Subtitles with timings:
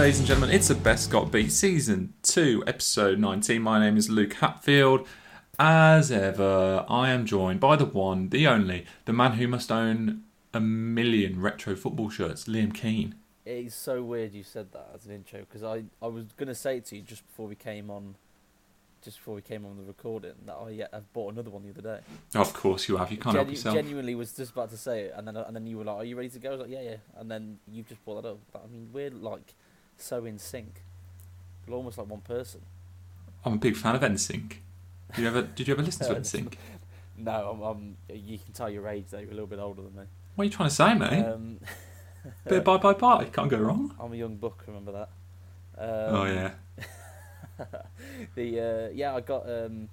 [0.00, 0.56] Ladies and gentlemen.
[0.56, 3.60] It's the Best Got Beat Season 2, Episode 19.
[3.60, 5.06] My name is Luke Hatfield.
[5.58, 10.22] As ever, I am joined by the one, the only, the man who must own
[10.54, 13.14] a million retro football shirts, Liam Keane.
[13.44, 16.54] It is so weird you said that as an intro because I, I was gonna
[16.54, 18.14] say it to you just before we came on,
[19.04, 21.62] just before we came on the recording that I uh, yeah, I've bought another one
[21.62, 22.00] the other day.
[22.34, 23.10] Of course you have.
[23.10, 23.74] You can't help yourself.
[23.74, 26.04] Genuinely was just about to say it, and then and then you were like, "Are
[26.04, 28.30] you ready to go?" I was like, "Yeah, yeah," and then you just brought that
[28.30, 28.38] up.
[28.50, 29.54] But, I mean, we're like
[30.02, 30.82] so in sync.
[31.66, 32.62] We're almost like one person.
[33.44, 34.56] I'm a big fan of NSYNC.
[35.14, 36.54] Did you ever, did you ever listen to NSYNC?
[37.22, 37.96] No, I'm, I'm.
[38.08, 39.18] You can tell your age though.
[39.18, 40.04] You're a little bit older than me.
[40.36, 41.22] What are you trying to say, mate?
[41.22, 41.58] Um,
[42.44, 43.24] Bit of bye bye bye.
[43.26, 43.94] Can't go wrong.
[44.00, 44.64] I'm a young buck.
[44.66, 45.08] Remember that?
[45.76, 46.50] Um, oh, yeah.
[48.34, 49.48] the uh, yeah, I got.
[49.48, 49.88] Um,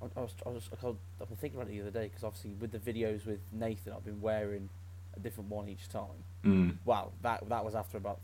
[0.00, 2.08] I, I was, I was, I was, I've been thinking about it the other day
[2.08, 4.68] because obviously with the videos with Nathan, I've been wearing
[5.16, 6.24] a different one each time.
[6.44, 6.76] Mm.
[6.84, 8.20] Wow, that that was after about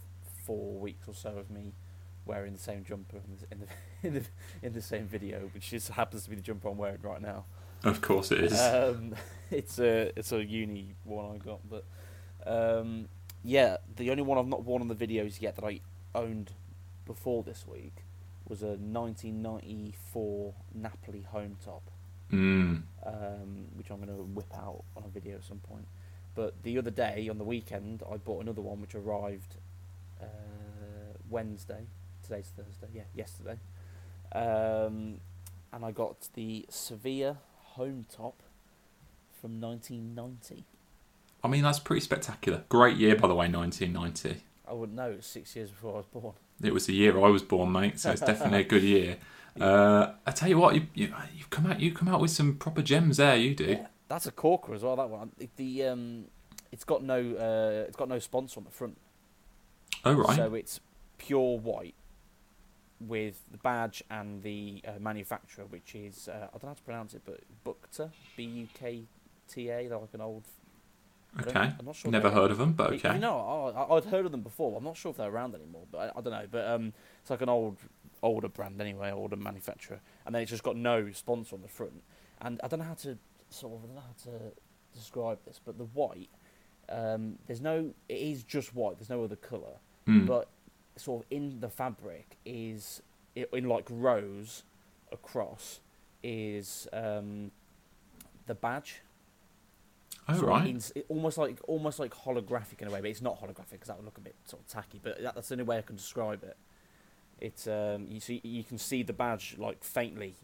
[0.49, 1.75] four weeks or so of me
[2.25, 3.67] wearing the same jumper in the in the
[4.09, 4.23] in the,
[4.67, 7.45] in the same video, which just happens to be the jumper I'm wearing right now.
[7.85, 8.59] Of course it is.
[8.59, 9.15] Um,
[9.51, 11.85] it's a it's a uni one I got, but
[12.47, 13.09] um,
[13.45, 15.81] yeah, the only one I've not worn on the videos yet that I
[16.15, 16.53] owned
[17.05, 18.05] before this week
[18.49, 21.83] was a 1994 Napoli home top,
[22.33, 22.83] mm.
[23.05, 25.87] um, which I'm going to whip out on a video at some point.
[26.35, 29.57] But the other day on the weekend, I bought another one which arrived
[30.21, 30.27] uh,
[31.29, 31.87] Wednesday.
[32.23, 33.59] Today's Thursday, yeah, yesterday.
[34.33, 35.21] Um,
[35.73, 37.39] and I got the Sevilla
[37.75, 38.43] home top
[39.41, 40.65] from 1990.
[41.43, 42.65] I mean, that's pretty spectacular.
[42.69, 44.43] Great year, by the way, 1990.
[44.69, 45.13] I wouldn't know.
[45.13, 46.35] It was six years before I was born.
[46.63, 47.99] It was the year I was born, mate.
[48.01, 49.17] So it's definitely a good year.
[49.59, 52.55] Uh, I tell you what, you, you you've come out you come out with some
[52.57, 53.37] proper gems there.
[53.37, 53.65] You do.
[53.65, 54.97] Yeah, that's a corker as well.
[54.97, 55.33] That one.
[55.57, 56.25] The um,
[56.71, 58.99] it's got no uh, it's got no sponsor on the front.
[60.09, 60.37] Oh right.
[60.37, 60.81] So it's
[61.19, 61.95] pure white
[63.01, 66.83] with the badge and the uh, manufacturer, which is uh, I don't know how to
[66.83, 69.05] pronounce it, but Bukta B U K
[69.49, 69.89] T A.
[69.89, 70.45] They're like an old.
[71.41, 71.73] Okay.
[71.79, 72.11] I'm not sure.
[72.11, 73.13] Never heard of them, but okay.
[73.15, 74.77] You know, I, I'd heard of them before.
[74.79, 76.47] I'm not sure if they're around anymore, but I, I don't know.
[76.51, 77.77] But um, it's like an old,
[78.23, 82.03] older brand anyway, older manufacturer, and then it's just got no sponsor on the front.
[82.41, 83.19] And I don't know how to
[83.51, 84.53] sort of, I don't know how to
[84.95, 86.31] describe this, but the white,
[86.89, 88.97] um, there's no, it is just white.
[88.99, 89.77] There's no other color,
[90.09, 90.27] Hmm.
[90.27, 90.49] but
[90.97, 93.03] sort of in the fabric is
[93.37, 94.65] in like rows
[95.13, 95.81] across
[96.23, 97.51] is um,
[98.47, 99.03] the badge.
[100.29, 100.67] oh sort right.
[100.69, 103.89] in- it- almost like almost like holographic in a way, but it's not holographic because
[103.89, 105.01] that would look a bit sort of tacky.
[105.03, 106.57] But that, that's the only way I can describe it.
[107.41, 110.35] It's um, you see you can see the badge like faintly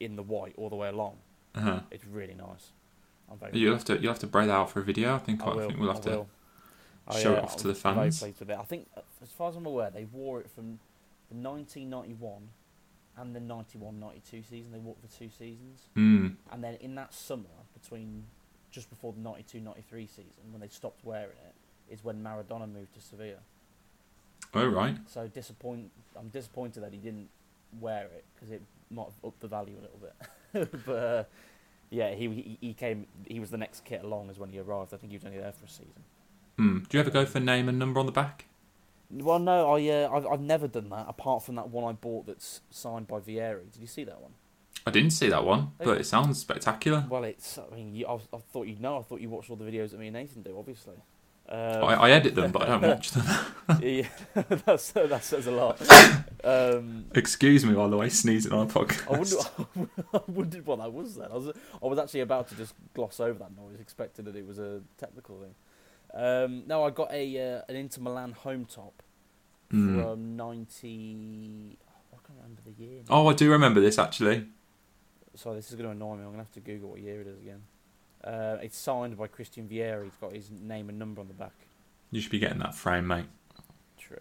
[0.00, 1.16] in the white all the way along.
[1.54, 1.80] Uh-huh.
[1.90, 2.70] It's really nice.
[3.30, 3.58] I'm very.
[3.58, 5.14] You'll have to you'll have to break that out for a video.
[5.14, 5.66] I think I I, will.
[5.68, 6.10] think we'll have I to.
[6.10, 6.28] will.
[7.08, 8.20] I, show it uh, off to the I'm very fans.
[8.20, 8.58] pleased with it.
[8.58, 8.88] I think,
[9.22, 10.78] as far as I'm aware, they wore it from
[11.30, 12.48] the 1991
[13.16, 14.72] and the 91-92 season.
[14.72, 15.80] They wore it for two seasons.
[15.96, 16.36] Mm.
[16.52, 17.44] And then in that summer,
[17.80, 18.24] between
[18.70, 22.94] just before the 92 93 season, when they stopped wearing it, is when Maradona moved
[22.94, 23.38] to Sevilla.
[24.54, 24.96] Oh right.
[25.06, 27.28] So disappoint, I'm disappointed that he didn't
[27.80, 30.82] wear it because it might have upped the value a little bit.
[30.86, 31.24] but uh,
[31.90, 33.06] yeah, he, he he came.
[33.26, 34.94] He was the next kit along as when he arrived.
[34.94, 36.04] I think he was only there for a season.
[36.58, 36.78] Hmm.
[36.88, 38.46] Do you ever go for name and number on the back?
[39.10, 42.26] Well, no, I uh, I've I've never done that apart from that one I bought
[42.26, 43.72] that's signed by Vieri.
[43.72, 44.32] Did you see that one?
[44.86, 47.06] I didn't see that one, but it sounds spectacular.
[47.08, 47.58] Well, it's.
[47.58, 48.98] I mean, you, I, I thought you'd know.
[48.98, 50.56] I thought you watched all the videos that me and Nathan do.
[50.58, 50.96] Obviously.
[51.50, 53.24] Um, I, I edit them, but I don't watch them.
[53.82, 54.06] yeah,
[54.66, 55.80] that's, that says a lot.
[56.44, 59.06] Um, Excuse me, by the way, sneezing on a podcast.
[59.08, 61.28] I wondered, I wondered what that was then.
[61.32, 61.48] I was,
[61.82, 64.82] I was actually about to just gloss over that noise, expecting that it was a
[64.98, 65.54] technical thing.
[66.14, 69.02] Um, no, I got a uh, an Inter Milan home top
[69.70, 70.00] Hmm.
[70.00, 71.78] from ninety.
[72.12, 73.00] I can't remember the year.
[73.08, 73.14] now.
[73.16, 74.46] Oh, I do remember this actually.
[75.34, 76.20] Sorry, this is going to annoy me.
[76.22, 77.62] I'm going to have to Google what year it is again.
[78.24, 80.04] Uh, it's signed by Christian Vieri.
[80.04, 81.52] He's got his name and number on the back.
[82.10, 83.26] You should be getting that frame, mate.
[83.98, 84.16] True.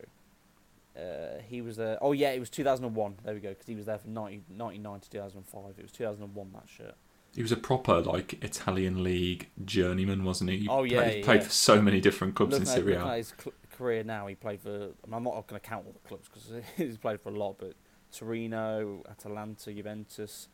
[0.96, 1.98] Uh, he was there.
[2.02, 3.16] Oh yeah, it was 2001.
[3.24, 3.50] There we go.
[3.50, 5.64] Because he was there from 90, 99 to 2005.
[5.80, 6.96] It was 2001 that shirt.
[7.38, 10.58] He was a proper like Italian league journeyman, wasn't he?
[10.58, 12.96] He Oh, yeah, played, he played for so many different clubs in looking, at, Serie
[12.96, 13.16] A.
[13.18, 14.70] his cl- career now, he played for.
[14.72, 17.38] I mean, I'm not going to count all the clubs because he's played for a
[17.38, 17.74] lot, but
[18.12, 20.48] Torino, Atalanta, Juventus,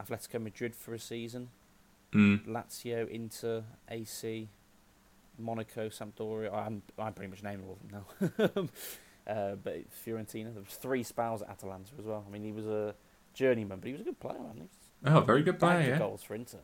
[0.00, 1.50] Atletico Madrid for a season,
[2.14, 2.46] Mm.
[2.46, 4.48] Lazio, Inter, AC,
[5.38, 6.52] Monaco, Sampdoria.
[6.52, 8.70] I'm I'm pretty much naming all of them
[9.26, 9.32] now.
[9.32, 10.52] uh, but Fiorentina.
[10.54, 12.24] There was three spells at Atalanta as well.
[12.26, 12.94] I mean, he was a
[13.34, 14.52] journeyman, but he was a good player, man.
[14.56, 14.70] He was
[15.04, 15.90] Oh, very good player.
[15.90, 15.98] Yeah.
[15.98, 16.58] goals for Inter.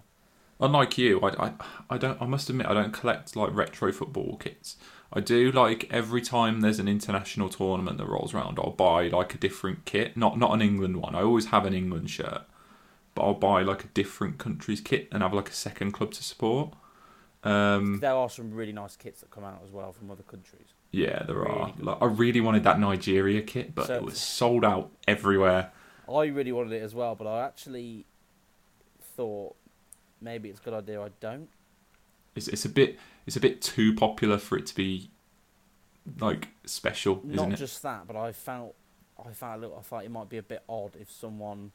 [0.60, 1.52] unlike you, I, I
[1.90, 2.20] I don't.
[2.22, 4.76] I must admit, I don't collect like retro football kits.
[5.12, 9.34] I do like every time there's an international tournament that rolls around, I'll buy like
[9.34, 10.16] a different kit.
[10.16, 11.14] Not not an England one.
[11.14, 12.42] I always have an England shirt,
[13.14, 16.22] but I'll buy like a different country's kit and have like a second club to
[16.22, 16.74] support.
[17.44, 20.66] Um, There are some really nice kits that come out as well from other countries.
[20.90, 21.72] yeah, there Really are.
[21.78, 25.70] Like, I really wanted that Nigeria kit, but So- it was sold out everywhere.
[26.12, 28.06] I really wanted it as well, but I actually
[29.18, 29.56] thought
[30.20, 31.48] maybe it's a good idea I don't.
[32.36, 35.10] It's it's a bit it's a bit too popular for it to be
[36.20, 38.74] like special, isn't Not just that, but I felt
[39.18, 39.76] I felt a little.
[39.76, 41.72] I thought it might be a bit odd if someone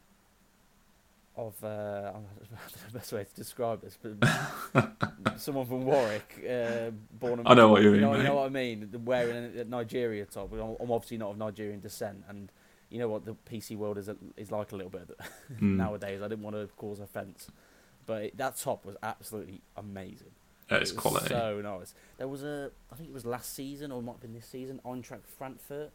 [1.36, 2.57] of uh, I don't know
[2.92, 7.68] the best way to describe this, but someone from Warwick, uh, born and I know
[7.68, 10.54] what you you mean, know, you know what I mean, wearing a Nigeria top.
[10.54, 12.50] I'm obviously not of Nigerian descent, and
[12.94, 14.07] you know what the PC world is
[14.38, 15.10] is like a little bit
[15.60, 15.78] Mm.
[15.78, 16.22] nowadays.
[16.22, 17.50] I didn't want to cause offence,
[18.06, 20.31] but it, that top was absolutely amazing.
[20.69, 21.28] It's It quality.
[21.28, 21.94] So nice.
[22.18, 24.45] There was a, I think it was last season or it might have been this
[24.45, 24.80] season.
[24.86, 25.92] Eintracht Frankfurt,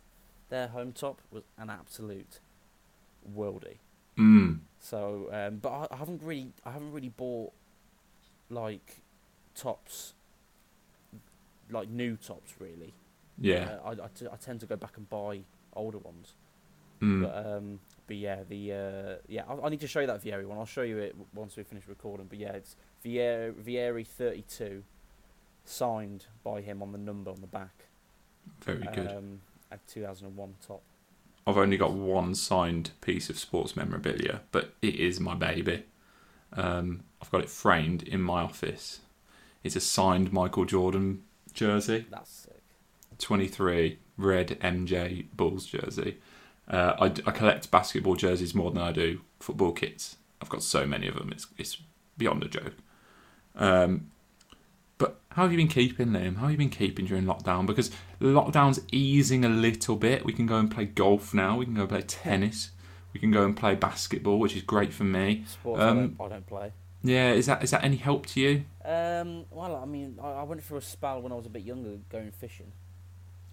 [0.50, 2.40] their home top was an absolute
[3.36, 3.76] worldy.
[4.18, 4.60] Mm.
[4.80, 7.52] So, um, but I, I haven't really, I haven't really bought
[8.50, 9.02] like
[9.54, 10.14] tops,
[11.70, 12.94] like new tops really.
[13.40, 13.78] Yeah.
[13.84, 15.40] Uh, I, I, t- I tend to go back and buy
[15.74, 16.34] older ones.
[17.00, 17.22] Mm.
[17.22, 20.44] But um, but yeah, the uh, yeah, I, I need to show you that Vieri
[20.46, 20.58] one.
[20.58, 22.26] I'll show you it once we finish recording.
[22.26, 24.82] But yeah, it's Vieri, Vieri thirty two,
[25.64, 27.86] signed by him on the number on the back.
[28.62, 29.12] Very good.
[29.12, 29.40] Um,
[29.70, 30.82] at two thousand and one top.
[31.46, 35.84] I've only got one signed piece of sports memorabilia, but it is my baby.
[36.52, 39.00] Um, I've got it framed in my office.
[39.64, 41.22] It's a signed Michael Jordan
[41.54, 42.62] jersey, That's sick.
[43.18, 46.18] 23 red MJ Bulls jersey.
[46.68, 50.16] Uh, I, I collect basketball jerseys more than I do football kits.
[50.42, 51.32] I've got so many of them.
[51.32, 51.78] It's it's
[52.16, 52.74] beyond a joke.
[53.56, 54.10] Um,
[54.98, 56.36] but how have you been keeping, Liam?
[56.36, 57.66] How have you been keeping during lockdown?
[57.66, 60.24] Because lockdown's easing a little bit.
[60.24, 61.56] We can go and play golf now.
[61.56, 62.72] We can go play tennis.
[63.12, 65.44] We can go and play basketball, which is great for me.
[65.46, 66.72] Sports Um, I, don't, I don't play.
[67.02, 68.64] Yeah, is that is that any help to you?
[68.84, 71.62] Um, well, I mean, I, I went through a spell when I was a bit
[71.62, 72.72] younger, going fishing.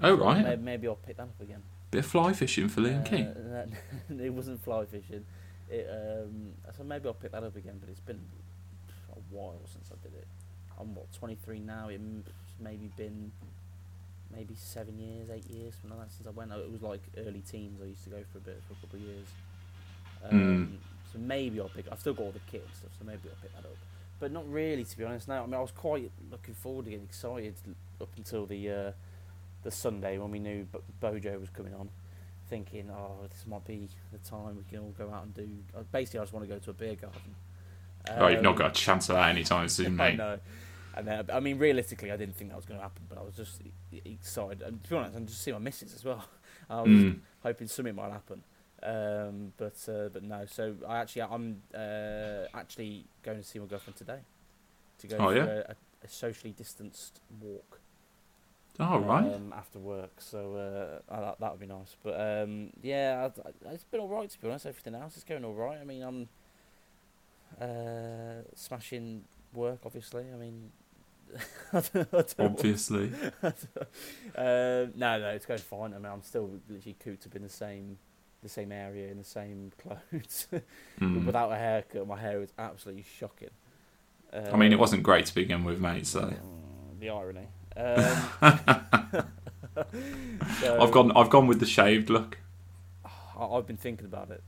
[0.01, 1.61] Oh right, Maybe, maybe I'll pick that up again.
[1.95, 4.19] Bit of fly fishing for Liam Uh, King.
[4.25, 5.23] it wasn't fly fishing.
[5.69, 8.19] It, um, so maybe I'll pick that up again, but it's been
[9.11, 10.27] a while since I did it.
[10.79, 11.87] I'm what 23 now.
[11.87, 12.01] It's
[12.59, 13.31] maybe been
[14.29, 16.51] maybe seven years, eight years, something like that since I went.
[16.51, 17.79] It was like early teens.
[17.81, 19.27] I used to go for a bit for a couple of years.
[20.23, 20.77] Um,
[21.13, 21.85] So maybe I'll pick.
[21.89, 23.77] I've still got all the kit and stuff, so maybe I'll pick that up.
[24.19, 25.27] But not really, to be honest.
[25.29, 27.55] Now, I mean I was quite looking forward to getting excited
[28.01, 28.91] up until the uh,
[29.65, 30.67] the Sunday when we knew
[31.01, 31.89] Bojo was coming on,
[32.49, 35.49] thinking, oh, this might be the time we can all go out and do.
[35.77, 37.35] Uh, basically, I just want to go to a beer garden.
[38.19, 40.21] oh, you've not Um, got a chance of that anytime soon, I mate.
[40.21, 40.39] know.
[40.95, 43.21] And then, I mean, realistically, I didn't think that was going to happen, but I
[43.23, 43.61] was just
[44.05, 44.61] excited.
[44.61, 46.23] And to be honest, I'm just seeing my misses as well.
[46.69, 47.19] I was Mm.
[47.43, 48.43] hoping something might happen,
[48.83, 50.45] um, but uh, but no.
[50.45, 54.19] So I actually, I'm uh, actually going to see my girlfriend today
[54.99, 55.47] to go Oh, for yeah?
[55.69, 57.81] a, a socially distanced walk.
[58.79, 59.33] Oh right.
[59.33, 61.95] Um, after work, so uh, that that would be nice.
[62.03, 63.29] But um, yeah,
[63.65, 64.65] I, I, it's been all right to be honest.
[64.65, 65.77] Everything else is going all right.
[65.79, 66.27] I mean, I'm
[67.61, 70.25] uh, smashing work, obviously.
[70.33, 70.71] I mean,
[71.73, 73.11] I don't, I don't Obviously.
[73.43, 73.51] uh,
[74.35, 75.93] no, no, it's going fine.
[75.93, 77.97] I mean, I'm still literally cooped up in the same,
[78.43, 80.47] the same area in the same clothes,
[80.99, 81.25] Mm.
[81.25, 82.07] without a haircut.
[82.07, 83.49] My hair is absolutely shocking.
[84.33, 86.05] I mean, it wasn't great to begin with, mate.
[86.05, 87.47] So mm, the irony.
[87.77, 88.29] Um,
[90.61, 91.11] so, I've gone.
[91.15, 92.37] I've gone with the shaved look.
[93.05, 94.41] I- I've been thinking about it.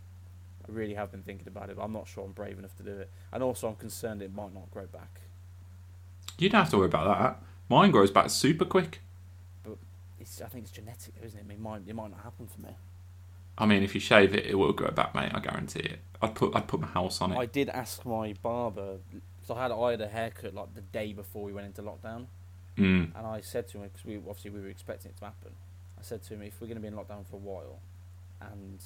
[0.67, 2.83] I really have been thinking about it, but I'm not sure I'm brave enough to
[2.83, 3.09] do it.
[3.31, 5.21] And also, I'm concerned it might not grow back.
[6.37, 7.41] You don't have to worry about that.
[7.69, 9.01] Mine grows back super quick.
[10.19, 11.43] It's, I think it's genetic, isn't it?
[11.43, 12.75] I mean, it might, it might not happen for me.
[13.57, 15.31] I mean, if you shave it, it will grow back, mate.
[15.33, 15.99] I guarantee it.
[16.21, 16.55] I'd put.
[16.55, 17.37] I'd put my house on it.
[17.37, 18.97] I did ask my barber.
[19.43, 22.25] So I had I had a haircut like the day before we went into lockdown,
[22.77, 23.11] Mm.
[23.15, 25.51] and I said to him because we obviously we were expecting it to happen.
[25.99, 27.79] I said to him, if we're going to be in lockdown for a while,
[28.39, 28.79] and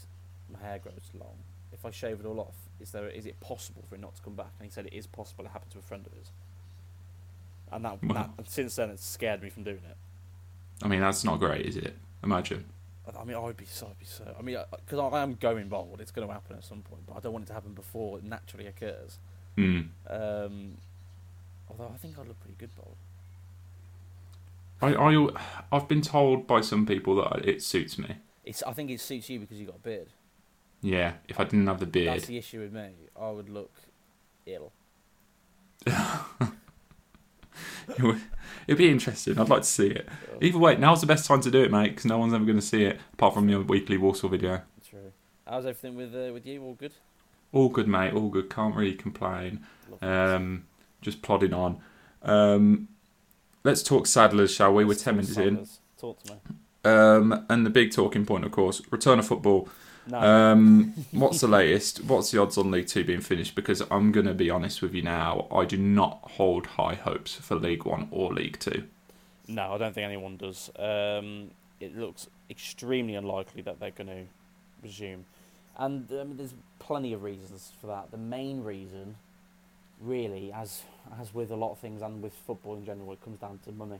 [0.51, 1.35] my hair grows long,
[1.73, 4.21] if I shave it all off, is there is it possible for it not to
[4.21, 4.51] come back?
[4.59, 5.45] And he said it is possible.
[5.45, 6.31] It happened to a friend of his,
[7.71, 8.13] and that, Wow.
[8.13, 9.97] that and since then it's scared me from doing it.
[10.83, 11.95] I mean, that's not great, is it?
[12.23, 12.65] Imagine.
[12.65, 14.33] I- I mean, I'd be so, I'd be so.
[14.37, 17.01] I mean, because I, I am going bald, it's going to happen at some point,
[17.05, 19.17] but I don't want it to happen before it naturally occurs.
[19.57, 19.89] Mm.
[20.09, 20.77] Um,
[21.69, 22.95] although I think I'd look pretty good bald.
[24.81, 25.27] I, I.
[25.71, 28.17] I've been told by some people that it suits me.
[28.43, 28.63] It's.
[28.63, 30.07] I think it suits you because you got a beard.
[30.81, 31.13] Yeah.
[31.27, 32.89] If I didn't have the beard, That's the issue with me.
[33.19, 33.71] I would look
[34.45, 34.71] ill.
[35.85, 35.93] it
[37.99, 38.21] would,
[38.67, 39.39] it'd be interesting.
[39.39, 40.09] I'd like to see it.
[40.41, 42.57] Either way, now's the best time to do it, mate, because no one's ever going
[42.59, 44.61] to see it apart from your weekly Walsall video.
[44.87, 45.11] True.
[45.47, 46.63] How's everything with uh, with you?
[46.63, 46.93] All good?
[47.51, 48.13] All good, mate.
[48.13, 48.49] All good.
[48.49, 49.65] Can't really complain.
[50.01, 50.65] Um,
[51.01, 51.81] just plodding on.
[52.23, 52.87] Um,
[53.63, 54.83] let's talk Saddlers, shall we?
[54.83, 55.67] We're Let's ten minutes in.
[55.99, 56.39] Talk to me.
[56.83, 59.69] Um, and the big talking point, of course, return of football.
[60.07, 60.19] No.
[60.19, 62.03] Um, what's the latest?
[62.03, 63.55] What's the odds on League Two being finished?
[63.55, 67.35] Because I'm going to be honest with you now, I do not hold high hopes
[67.35, 68.85] for League One or League Two.
[69.47, 70.71] No, I don't think anyone does.
[70.77, 74.23] Um, it looks extremely unlikely that they're going to
[74.81, 75.25] resume,
[75.77, 78.11] and I mean, there's plenty of reasons for that.
[78.11, 79.15] The main reason,
[80.01, 80.83] really, as
[81.19, 83.71] as with a lot of things and with football in general, it comes down to
[83.71, 83.99] money.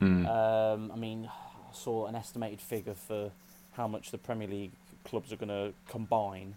[0.00, 0.26] Mm.
[0.26, 3.30] Um, I mean, I saw an estimated figure for
[3.72, 4.72] how much the Premier League
[5.04, 6.56] clubs are going to combine.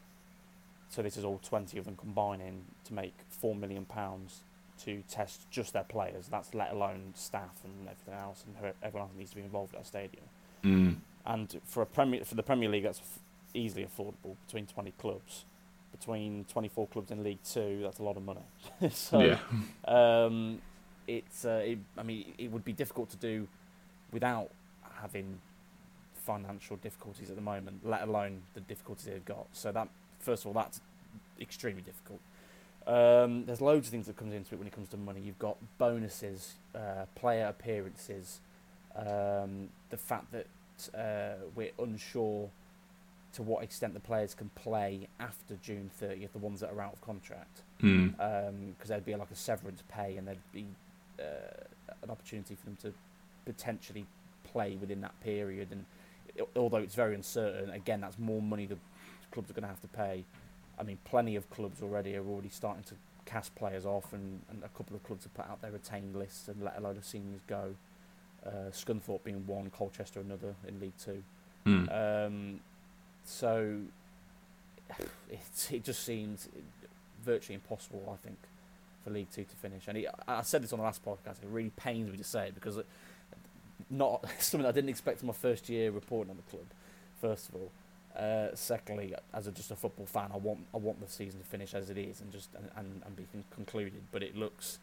[0.89, 4.41] So this is all twenty of them combining to make four million pounds
[4.85, 6.27] to test just their players.
[6.27, 9.81] That's let alone staff and everything else, and everyone else needs to be involved at
[9.81, 10.23] that stadium.
[10.63, 10.95] Mm.
[11.25, 13.01] And for a Premier for the Premier League, that's
[13.53, 15.45] easily affordable between twenty clubs.
[15.91, 18.41] Between twenty four clubs in League Two, that's a lot of money.
[18.91, 19.39] so yeah.
[19.87, 20.61] um,
[21.07, 23.47] it's uh, it, I mean it would be difficult to do
[24.11, 24.49] without
[25.01, 25.39] having
[26.13, 29.47] financial difficulties at the moment, let alone the difficulties they've got.
[29.53, 29.87] So that
[30.19, 30.81] first of all, that's
[31.39, 32.19] extremely difficult.
[32.85, 35.19] Um, there's loads of things that comes into it when it comes to money.
[35.21, 38.39] You've got bonuses, uh, player appearances,
[38.95, 40.47] um, the fact that
[40.97, 42.49] uh, we're unsure
[43.37, 46.93] to what extent the players can play after June 30th, the ones that are out
[46.93, 48.15] of contract Mm.
[48.73, 50.65] because there'd be like a severance pay and there'd be
[51.19, 51.63] uh,
[52.03, 52.93] an opportunity for them to
[53.45, 54.05] potentially
[54.43, 55.67] play within that period.
[55.71, 55.85] And
[56.39, 58.77] i- although it's very uncertain, again, that's more money the
[59.31, 60.25] clubs are going to have to pay.
[60.79, 64.63] I mean, plenty of clubs already are already starting to cast players off, and, and
[64.63, 67.05] a couple of clubs have put out their retained lists and let a load of
[67.05, 67.75] seniors go.
[68.45, 71.23] Uh, Scunthorpe being one, Colchester another in League Two.
[71.65, 71.91] Mm.
[72.27, 72.59] Um,
[73.27, 73.77] so
[75.29, 75.39] it,
[75.71, 76.47] it just seems
[77.23, 78.37] virtually impossible, I think,
[79.03, 79.87] for League Two to finish.
[79.87, 81.43] And I said this on the last podcast.
[81.43, 82.85] It really pains me to say it because it,
[83.89, 86.65] not something I didn't expect in my first year reporting on the club.
[87.21, 87.71] First of all,
[88.17, 91.45] uh, secondly, as a, just a football fan, I want I want the season to
[91.45, 94.01] finish as it is and just and, and, and be concluded.
[94.11, 94.79] But it looks.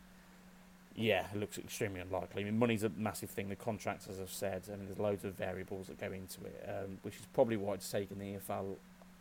[0.96, 2.42] Yeah, it looks extremely unlikely.
[2.42, 3.48] I mean, money's a massive thing.
[3.48, 6.68] The contracts, as I've said, I mean, there's loads of variables that go into it,
[6.68, 8.76] um, which is probably why it's taken the EFL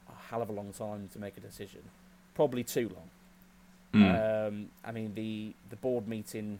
[0.07, 1.81] a hell of a long time to make a decision.
[2.35, 3.09] Probably too long.
[3.93, 4.47] Mm.
[4.47, 6.59] Um, I mean, the the board meeting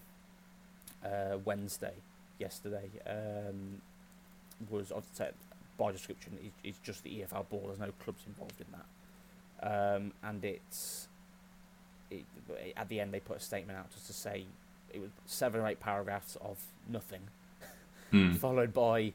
[1.04, 1.94] uh, Wednesday,
[2.40, 3.82] yesterday, um,
[4.70, 5.30] was I'd say,
[5.78, 7.70] by description it's, just the EFL board.
[7.70, 11.08] There's no clubs involved in that, um, and it's
[12.12, 12.26] it,
[12.78, 14.46] at the end they put a statement out just to say
[14.94, 16.58] it was seven or eight paragraphs of
[16.88, 17.22] nothing,
[18.12, 18.36] Mm.
[18.46, 19.14] followed by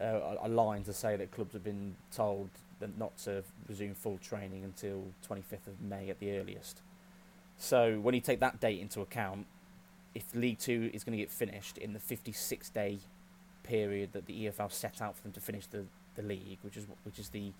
[0.00, 2.50] uh, a line to say that clubs have been told
[2.80, 6.80] that not to resume full training until 25th of May at the earliest.
[7.56, 9.46] So when you take that date into account,
[10.14, 12.98] if League Two is going to get finished in the 56 day
[13.62, 15.84] period that the EFL set out for them to finish the,
[16.16, 17.52] the league, which is which is the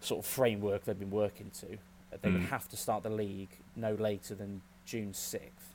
[0.00, 1.78] sort of framework they've been working to,
[2.20, 2.48] they would Mm.
[2.48, 5.71] have to start the league no later than June 6th.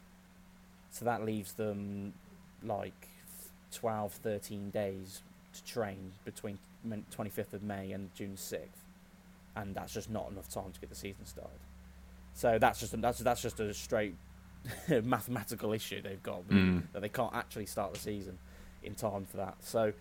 [0.97, 2.13] So that leaves them
[2.63, 3.07] like
[3.71, 5.21] 12, 13 days
[5.53, 6.57] to train between
[7.15, 8.59] 25th of May and June 6th,
[9.55, 11.59] and that's just not enough time to get the season started.
[12.33, 14.15] So that's just a, that's that's just a straight
[15.03, 16.83] mathematical issue they've got Mm.
[16.93, 18.39] that they can't actually start the season
[18.83, 19.55] in time for that.
[19.61, 19.93] So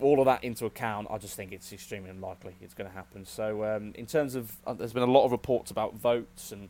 [0.00, 3.26] all of that into account, I just think it's extremely unlikely it's going to happen.
[3.26, 6.68] So um, in terms of, uh, there's been a lot of reports about votes and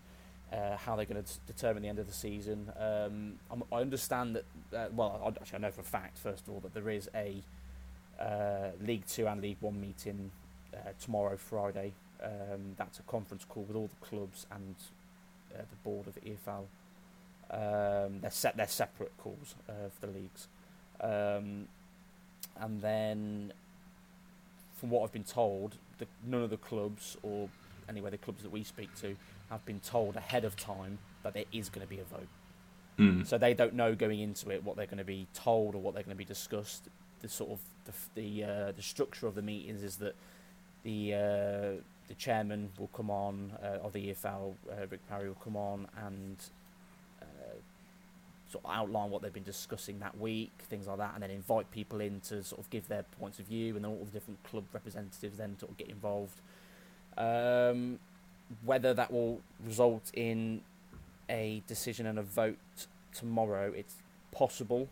[0.54, 2.70] uh, how they're going to determine the end of the season.
[2.78, 3.34] Um,
[3.72, 4.44] I understand that.
[4.72, 7.08] Uh, well, I, actually, I know for a fact, first of all, that there is
[7.14, 7.42] a
[8.20, 10.30] uh, League Two and League One meeting
[10.72, 11.92] uh, tomorrow, Friday.
[12.22, 14.74] Um, that's a conference call with all the clubs and
[15.54, 16.66] uh, the board of EFL.
[17.50, 18.56] Um, they're set.
[18.56, 20.48] They're separate calls uh, for the leagues.
[21.00, 21.68] Um,
[22.60, 23.52] and then,
[24.78, 27.48] from what I've been told, the, none of the clubs, or
[27.88, 29.16] anyway, the clubs that we speak to,
[29.54, 32.28] have been told ahead of time that there is going to be a vote.
[32.98, 33.26] Mm.
[33.26, 35.94] So they don't know going into it what they're going to be told or what
[35.94, 36.88] they're going to be discussed.
[37.20, 40.14] The sort of the the, uh, the structure of the meetings is that
[40.82, 45.36] the uh, the chairman will come on uh, of the EFL, uh, Rick Parry will
[45.36, 46.36] come on and
[47.22, 47.56] uh,
[48.50, 51.70] sort of outline what they've been discussing that week, things like that, and then invite
[51.70, 54.42] people in to sort of give their points of view, and then all the different
[54.44, 56.40] club representatives then sort of get involved.
[57.16, 57.98] Um,
[58.64, 60.60] whether that will result in
[61.30, 62.58] a decision and a vote
[63.14, 63.72] tomorrow.
[63.74, 63.96] It's
[64.32, 64.88] possible,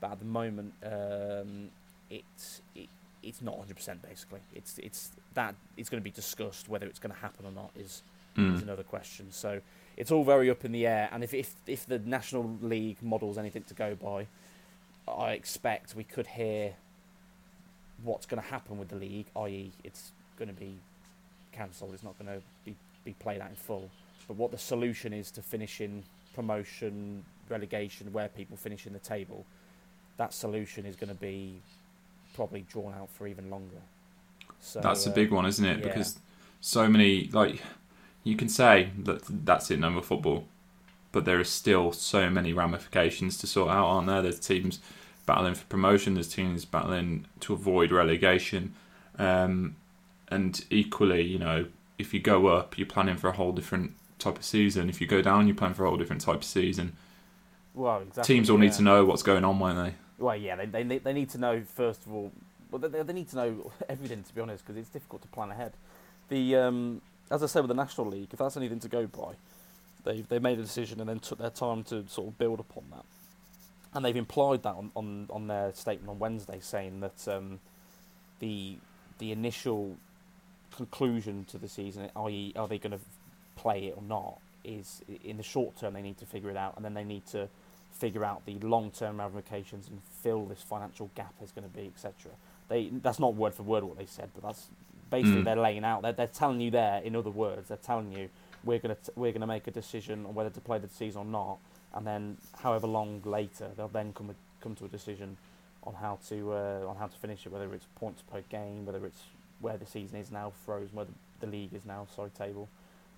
[0.00, 1.68] but at the moment, um,
[2.10, 2.88] it's it,
[3.22, 4.02] it's not 100 percent.
[4.02, 7.52] Basically, it's it's that it's going to be discussed whether it's going to happen or
[7.52, 8.02] not is
[8.34, 8.56] Mm.
[8.56, 9.26] is another question.
[9.30, 9.60] So
[9.94, 11.06] it's all very up in the air.
[11.12, 14.26] And if if if the National League models anything to go by,
[15.06, 16.72] I expect we could hear
[18.02, 20.78] what's going to happen with the league, i.e., it's going to be
[21.52, 21.92] cancelled.
[21.92, 23.90] It's not going to be be played out in full.
[24.28, 26.04] But what the solution is to finishing
[26.34, 29.44] promotion, relegation, where people finish in the table,
[30.16, 31.60] that solution is going to be
[32.34, 33.82] probably drawn out for even longer.
[34.60, 35.80] So That's a uh, big one, isn't it?
[35.80, 35.86] yeah.
[35.86, 36.18] Because
[36.60, 37.60] so many like
[38.24, 40.46] you can say that that's it, more football,
[41.10, 44.22] but there is still so many ramifications to sort out, aren't there?
[44.22, 44.78] There's teams
[45.26, 48.74] battling for promotion, there's teams battling to avoid relegation,
[49.18, 49.76] um,
[50.28, 51.66] and equally, you know,
[52.02, 54.90] if you go up, you're planning for a whole different type of season.
[54.90, 56.96] If you go down, you're planning for a whole different type of season.
[57.74, 58.34] Well, exactly.
[58.34, 59.94] Teams all need to know what's going on, won't they?
[60.18, 62.32] Well, yeah, they, they, they need to know first of all.
[62.70, 65.50] Well, they, they need to know everything to be honest, because it's difficult to plan
[65.50, 65.72] ahead.
[66.28, 69.34] The um, as I said with the National League, if that's anything to go by,
[70.04, 72.84] they they made a decision and then took their time to sort of build upon
[72.90, 73.04] that,
[73.94, 77.60] and they've implied that on, on, on their statement on Wednesday, saying that um,
[78.38, 78.76] the
[79.18, 79.96] the initial
[80.76, 83.00] conclusion to the season, i.e., are they going to
[83.56, 86.74] play it or not, is in the short term they need to figure it out,
[86.76, 87.48] and then they need to
[87.92, 92.32] figure out the long-term ramifications and fill this financial gap is going to be, etc.
[92.68, 94.68] They that's not word for word what they said, but that's
[95.10, 95.44] basically Mm.
[95.44, 96.02] they're laying out.
[96.02, 97.02] They're, they're telling you there.
[97.02, 98.28] In other words, they're telling you
[98.64, 101.20] we're going to we're going to make a decision on whether to play the season
[101.22, 101.58] or not,
[101.94, 105.36] and then however long later they'll then come come to a decision
[105.84, 109.04] on how to uh, on how to finish it, whether it's points per game, whether
[109.06, 109.22] it's
[109.62, 112.68] where the season is now frozen, where the, the league is now, sorry, table,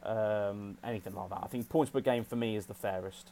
[0.04, 1.40] um, anything like that.
[1.42, 3.30] I think points per game for me is the fairest.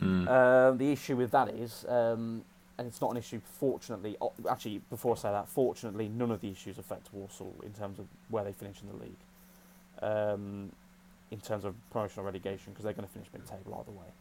[0.00, 0.28] Mm.
[0.28, 2.42] Um, the issue with that is, um,
[2.78, 4.16] and it's not an issue, fortunately,
[4.48, 8.06] actually, before I say that, fortunately, none of the issues affect Walsall in terms of
[8.28, 9.22] where they finish in the league,
[10.02, 10.70] um,
[11.30, 14.12] in terms of promotion or relegation, because they're going to finish mid-table either way.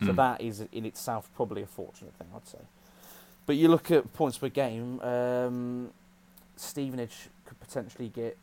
[0.00, 0.16] So Mm.
[0.16, 2.58] that is in itself probably a fortunate thing, I'd say.
[3.44, 5.90] But you look at points per game, um,
[6.56, 8.36] Stevenage could potentially get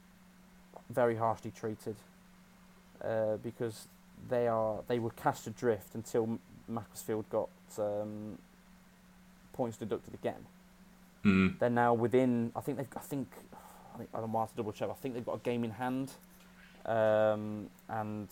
[0.89, 1.95] very harshly treated
[3.04, 3.88] uh, because
[4.30, 8.38] they are they were cast adrift until Macclesfield got um,
[9.54, 10.45] points deducted again.
[11.26, 11.60] Mm.
[11.60, 12.52] They're now within.
[12.56, 12.88] I think they've.
[12.95, 13.28] I think.
[13.93, 14.89] I think I don't want to double check.
[14.89, 16.12] I think they've got a game in hand,
[16.86, 18.30] um, and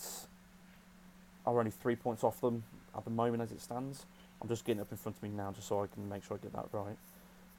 [1.46, 2.64] are only three points off them
[2.96, 4.06] at the moment as it stands.
[4.42, 6.38] I'm just getting up in front of me now, just so I can make sure
[6.38, 6.98] I get that right.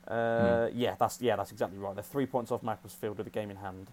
[0.07, 1.95] Uh, Yeah, that's yeah, that's exactly right.
[1.95, 3.89] They're three points off Macclesfield with a game in hand,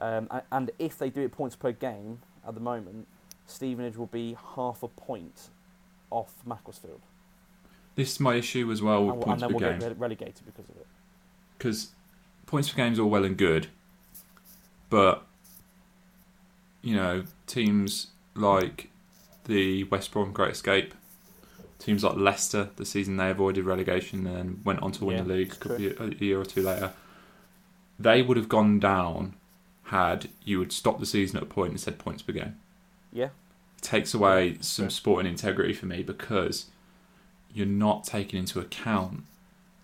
[0.00, 3.06] um, and if they do it points per game at the moment,
[3.46, 5.50] Stevenage will be half a point
[6.10, 7.00] off Macclesfield,
[7.94, 9.88] This is my issue as well with and, points and per then we'll game.
[9.90, 10.86] get relegated because of it.
[11.58, 11.88] because
[12.46, 13.68] points per game is all well and good,
[14.90, 15.24] but
[16.82, 18.90] you know teams like
[19.44, 20.94] the West Brom Great Escape,
[21.78, 25.22] teams like Leicester, the season they avoided relegation and then went on to win Yeah,
[25.22, 26.92] the league a, a year or two later,
[27.98, 29.34] they would have gone down
[29.84, 32.56] had you had stopped the season at a point and said points per game.
[33.12, 33.30] Yeah,
[33.78, 36.66] It takes away Yeah, some sporting integrity for me because
[37.54, 39.24] you're not taking into account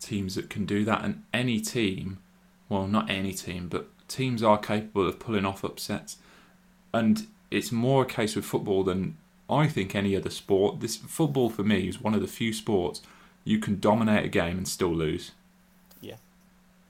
[0.00, 2.18] teams that can do that, and any team,
[2.68, 6.18] well, not any team, but teams are capable of pulling off upsets,
[6.92, 9.16] and it's more a case with football than
[9.48, 10.80] I think any other sport.
[10.80, 13.02] This football for me is one of the few sports
[13.44, 15.32] you can dominate a game and still lose.
[16.00, 16.16] Yeah.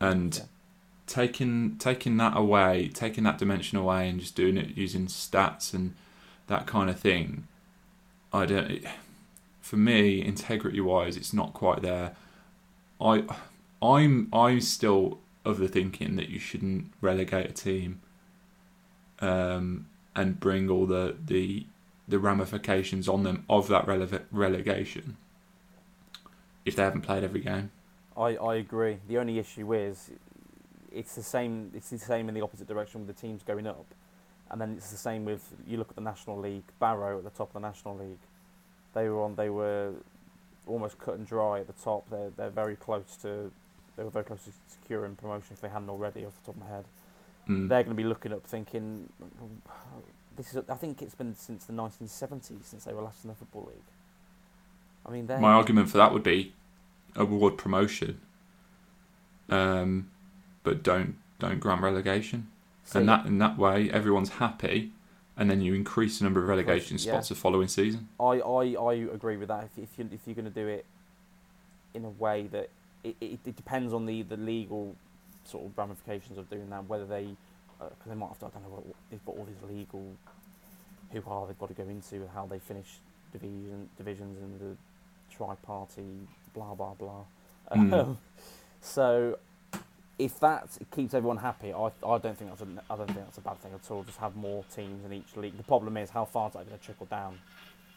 [0.00, 0.42] And Yeah.
[1.06, 5.94] taking taking that away, taking that dimension away, and just doing it using stats and
[6.46, 7.48] that kind of thing,
[8.32, 8.70] I don't.
[8.70, 8.84] It,
[9.60, 12.14] for me, integrity wise, it's not quite there.
[13.00, 13.24] I,
[13.82, 18.00] I'm I'm still of the thinking that you shouldn't relegate a team,
[19.20, 21.66] um, and bring all the the
[22.06, 25.16] the ramifications on them of that rele- relegation
[26.64, 27.70] if they haven't played every game.
[28.16, 28.98] I, I agree.
[29.08, 30.10] The only issue is
[30.92, 31.70] it's the same.
[31.74, 33.86] It's the same in the opposite direction with the teams going up,
[34.50, 36.62] and then it's the same with you look at the National League.
[36.78, 38.20] Barrow at the top of the National League,
[38.94, 39.34] they were on.
[39.34, 39.92] They were
[40.66, 42.08] almost cut and dry at the top.
[42.10, 43.50] They're they're very close to.
[43.96, 46.24] They were very close to securing promotion if they hadn't already.
[46.24, 46.84] Off the top of my head,
[47.48, 47.68] Mm.
[47.68, 49.06] they're going to be looking up, thinking,
[50.36, 53.34] "This is." I think it's been since the 1970s since they were last in the
[53.36, 53.82] football league.
[55.06, 56.54] I mean, My argument for that would be
[57.14, 58.20] award promotion,
[59.50, 60.10] um,
[60.62, 62.48] but don't don't grant relegation,
[62.84, 64.92] See, and that in that way everyone's happy,
[65.36, 67.12] and then you increase the number of relegation Yeah.
[67.12, 68.08] spots the following season.
[68.18, 69.64] I, I, I agree with that.
[69.64, 70.86] If, if you if you're going to do it
[71.92, 72.70] in a way that
[73.02, 74.96] it, it, it depends on the, the legal
[75.44, 76.88] sort of ramifications of doing that.
[76.88, 77.36] Whether they
[77.78, 80.04] because they might have to I don't know what they've got all these legal
[81.12, 82.98] who are they've got to go into how they finish
[83.32, 84.76] division divisions and the
[85.34, 87.24] tri-party blah blah blah.
[87.72, 87.92] Mm.
[87.92, 88.18] Um,
[88.80, 89.38] so
[90.18, 93.38] if that keeps everyone happy, I, I don't think that's a I don't think that's
[93.38, 94.02] a bad thing at all.
[94.04, 95.56] Just have more teams in each league.
[95.56, 97.38] The problem is how far is that going to trickle down?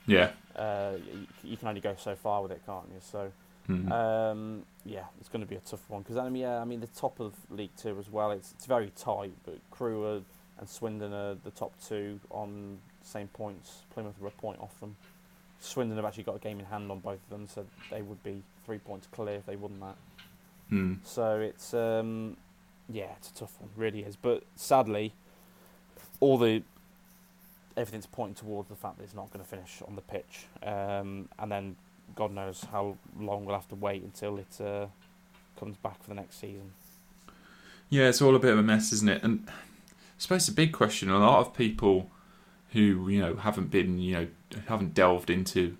[0.07, 0.31] Yeah.
[0.55, 2.99] uh, you, you can only go so far with it, can't you?
[3.01, 3.31] So,
[3.69, 3.91] Mm.
[3.91, 6.79] um, yeah, it's going to be a tough one because I mean, yeah, I mean
[6.79, 8.31] the top of League Two as well.
[8.31, 10.21] It's it's very tight, but Crewe are,
[10.59, 13.83] and Swindon are the top two on the same points.
[13.93, 14.95] Plymouth are a point off them.
[15.59, 18.21] Swindon have actually got a game in hand on both of them, so they would
[18.23, 19.95] be three points clear if they won that.
[20.71, 20.99] Mm.
[21.03, 22.37] So it's um,
[22.89, 24.15] yeah, it's a tough one, really is.
[24.15, 25.13] But sadly,
[26.19, 26.63] all the
[27.75, 31.29] everything's pointing towards the fact that it's not going to finish on the pitch, um,
[31.37, 31.75] and then
[32.15, 34.87] God knows how long we'll have to wait until it uh,
[35.59, 36.71] comes back for the next season.
[37.89, 39.23] Yeah, it's all a bit of a mess, isn't it?
[39.23, 39.53] And I
[40.17, 42.09] suppose the big question: a lot of people
[42.73, 44.27] who you know haven't been, you know,
[44.67, 45.77] haven't delved into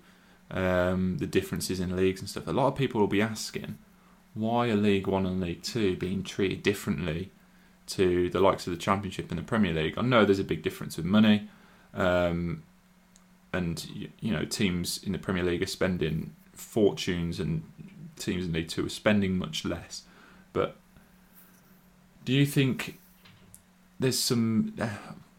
[0.50, 2.46] um, the differences in leagues and stuff.
[2.46, 3.78] A lot of people will be asking,
[4.34, 7.30] why are League One and League Two being treated differently
[7.88, 9.98] to the likes of the Championship and the Premier League?
[9.98, 11.48] I know there's a big difference with money,
[11.94, 12.62] um,
[13.52, 17.62] and you know teams in the Premier League are spending fortunes, and
[18.16, 20.02] teams in League Two are spending much less.
[20.52, 20.76] But
[22.24, 22.98] do you think
[23.98, 24.88] there's some uh,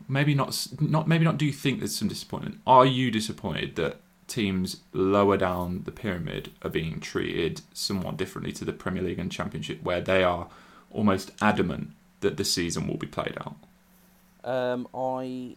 [0.08, 3.98] maybe not not maybe not do you think there's some disappointment are you disappointed that
[4.28, 9.32] teams lower down the pyramid are being treated somewhat differently to the Premier League and
[9.32, 10.48] Championship where they are
[10.92, 11.92] almost adamant
[12.22, 13.56] that the season will be played out
[14.44, 15.56] Um, I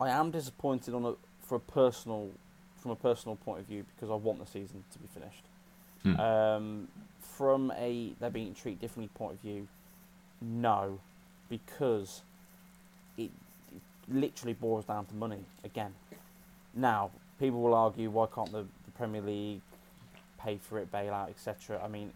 [0.00, 1.14] I am disappointed on a
[1.46, 2.30] for a personal
[2.76, 5.44] from a personal point of view because I want the season to be finished.
[6.02, 6.20] Hmm.
[6.20, 6.88] Um,
[7.20, 9.66] from a they're being treated differently point of view,
[10.40, 11.00] no,
[11.48, 12.22] because
[13.16, 13.30] it,
[13.72, 15.94] it literally boils down to money again.
[16.74, 19.60] Now, people will argue why can't the, the Premier League
[20.38, 21.80] pay for it, bail out, etc.
[21.82, 22.12] I mean,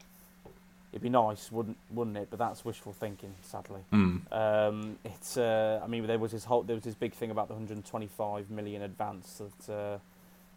[0.92, 2.28] it'd be nice, wouldn't wouldn't it?
[2.30, 3.80] But that's wishful thinking, sadly.
[3.92, 4.20] mm.
[4.32, 5.36] Um, it's.
[5.36, 6.62] Uh, I mean, there was this whole.
[6.62, 9.98] There was this big thing about the 125 million advance that uh,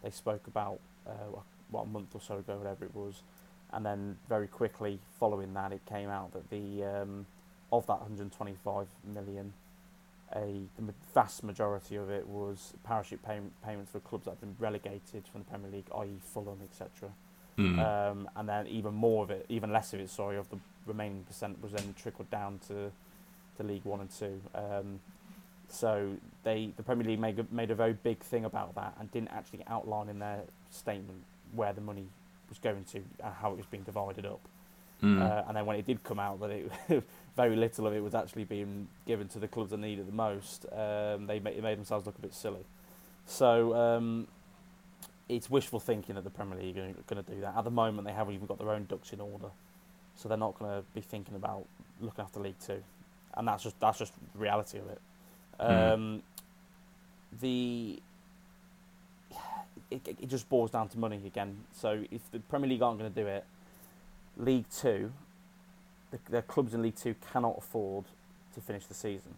[0.02, 0.78] they spoke about.
[1.06, 3.22] Uh, what- what a month or so ago, whatever it was,
[3.72, 7.24] and then very quickly following that, it came out that the um,
[7.72, 9.54] of that 125 million,
[10.36, 14.54] a the vast majority of it was parachute pay- payments for clubs that had been
[14.58, 16.18] relegated from the Premier League, i.e.
[16.34, 17.08] Fulham, etc.
[17.58, 17.78] Mm.
[17.78, 21.22] Um, and then even more of it, even less of it, sorry, of the remaining
[21.24, 22.90] percent was then trickled down to,
[23.56, 24.40] to League One and Two.
[24.54, 25.00] Um,
[25.68, 29.10] so they, the Premier League made a, made a very big thing about that and
[29.10, 31.22] didn't actually outline in their statement
[31.54, 32.04] where the money
[32.48, 34.40] was going to and how it was being divided up.
[35.02, 35.20] Mm.
[35.20, 36.70] Uh, and then when it did come out that it
[37.36, 40.66] very little of it was actually being given to the clubs that needed the most,
[40.72, 42.64] um, they made, made themselves look a bit silly.
[43.26, 44.28] So um,
[45.32, 47.56] it's wishful thinking that the Premier League are going to do that.
[47.56, 49.48] At the moment, they haven't even got their own ducks in order,
[50.14, 51.66] so they're not going to be thinking about
[52.00, 52.82] looking after League Two,
[53.34, 55.00] and that's just that's just the reality of it.
[55.60, 55.92] Mm.
[55.92, 56.22] Um,
[57.40, 58.02] the
[59.90, 61.64] it, it it just boils down to money again.
[61.72, 63.44] So if the Premier League aren't going to do it,
[64.36, 65.12] League Two,
[66.10, 68.04] the, the clubs in League Two cannot afford
[68.54, 69.34] to finish the season.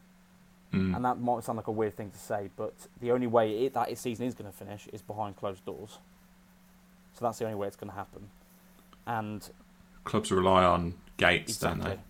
[0.75, 0.97] Mm.
[0.97, 3.75] And that might sound like a weird thing to say, but the only way it,
[3.75, 5.99] that its season is going to finish is behind closed doors.
[7.15, 8.29] So that's the only way it's going to happen.
[9.07, 9.49] And
[10.05, 12.01] Clubs rely on gates, exactly, don't they?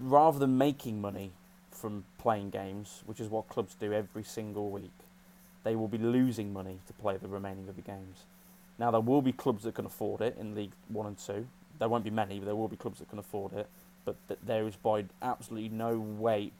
[0.00, 1.32] rather than making money
[1.70, 4.92] from playing games, which is what clubs do every single week,
[5.64, 8.24] they will be losing money to play the remaining of the games.
[8.78, 11.46] Now there will be clubs that can afford it in League One and Two.
[11.78, 13.68] There won't be many, but there will be clubs that can afford it.
[14.04, 16.50] But there is by absolutely no way,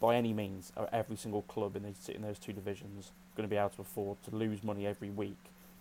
[0.00, 3.52] by any means, are every single club in these in those two divisions going to
[3.52, 5.36] be able to afford to lose money every week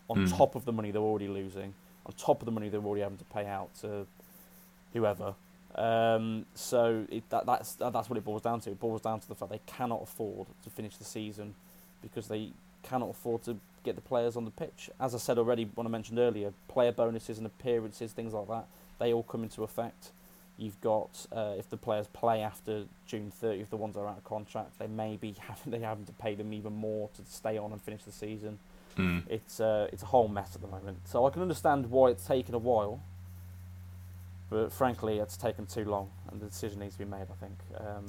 [0.09, 0.25] on Hmm.
[0.37, 1.73] top of the money they're already losing,
[2.05, 4.05] on top of the money they're already having to pay out to
[4.93, 5.35] whoever.
[5.75, 8.71] Um, so it, that, that's that, that's what it boils down to.
[8.71, 11.53] It boils down to the fact they cannot afford to finish the season
[12.01, 12.51] because they
[12.83, 14.89] cannot afford to get the players on the pitch.
[14.99, 18.65] As I said already, when I mentioned earlier, player bonuses and appearances, things like that,
[18.99, 20.11] they all come into effect.
[20.57, 24.17] You've got uh, if the players play after June 30th, the ones that are out
[24.17, 27.57] of contract, they may be having they having to pay them even more to stay
[27.57, 28.59] on and finish the season.
[28.97, 29.23] Mm.
[29.29, 30.99] It's uh, it's a whole mess at the moment.
[31.05, 32.99] So I can understand why it's taken a while,
[34.49, 37.27] but frankly, it's taken too long, and the decision needs to be made.
[37.29, 37.57] I think.
[37.79, 38.07] Um,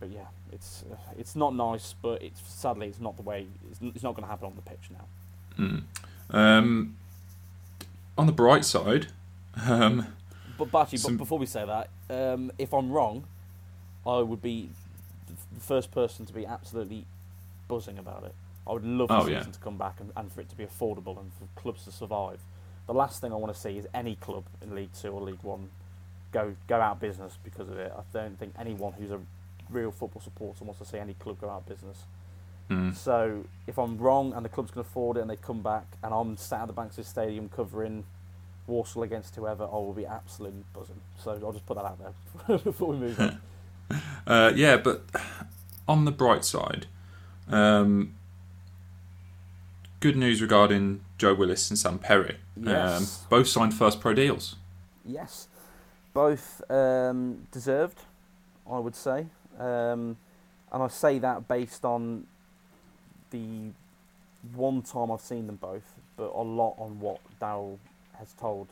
[0.00, 3.46] but yeah, it's uh, it's not nice, but it's sadly it's not the way.
[3.70, 5.64] It's, it's not going to happen on the pitch now.
[5.64, 5.82] Mm.
[6.30, 6.96] Um,
[8.16, 9.08] on the bright side,
[9.66, 10.06] um,
[10.58, 13.24] But, actually, Some- but before we say that, um, if I'm wrong,
[14.06, 14.70] I would be
[15.52, 17.06] the first person to be absolutely
[17.68, 18.34] buzzing about it.
[18.66, 19.42] I would love the Oh, season yeah.
[19.52, 22.40] to come back and, and for it to be affordable and for clubs to survive.
[22.86, 25.42] The last thing I want to see is any club in League Two or League
[25.42, 25.70] One
[26.32, 27.92] go go out of business because of it.
[27.96, 29.20] I don't think anyone who's a
[29.70, 32.04] real football supporter wants to see any club go out of business.
[32.70, 35.86] mm, So if I'm wrong and the clubs can afford it and they come back
[36.02, 38.04] and I'm sat at the banks of the stadium covering
[38.66, 41.00] Walsall against whoever, I will be absolutely buzzing.
[41.18, 43.40] So I'll just put that out there before we move on.
[44.26, 45.02] uh, yeah, but
[45.86, 46.86] on the bright side,
[47.48, 48.14] um,
[50.00, 52.38] good news regarding Joe Willis and Sam Perry.
[52.60, 53.00] Yes.
[53.00, 54.56] Um, both signed first pro deals.
[55.04, 55.48] Yes,
[56.14, 58.00] both um, deserved,
[58.70, 59.26] I would say,
[59.58, 60.16] um,
[60.72, 62.26] and I say that based on
[63.30, 63.70] the
[64.54, 67.78] one time I've seen them both, but a lot on what Darrell
[68.18, 68.68] has told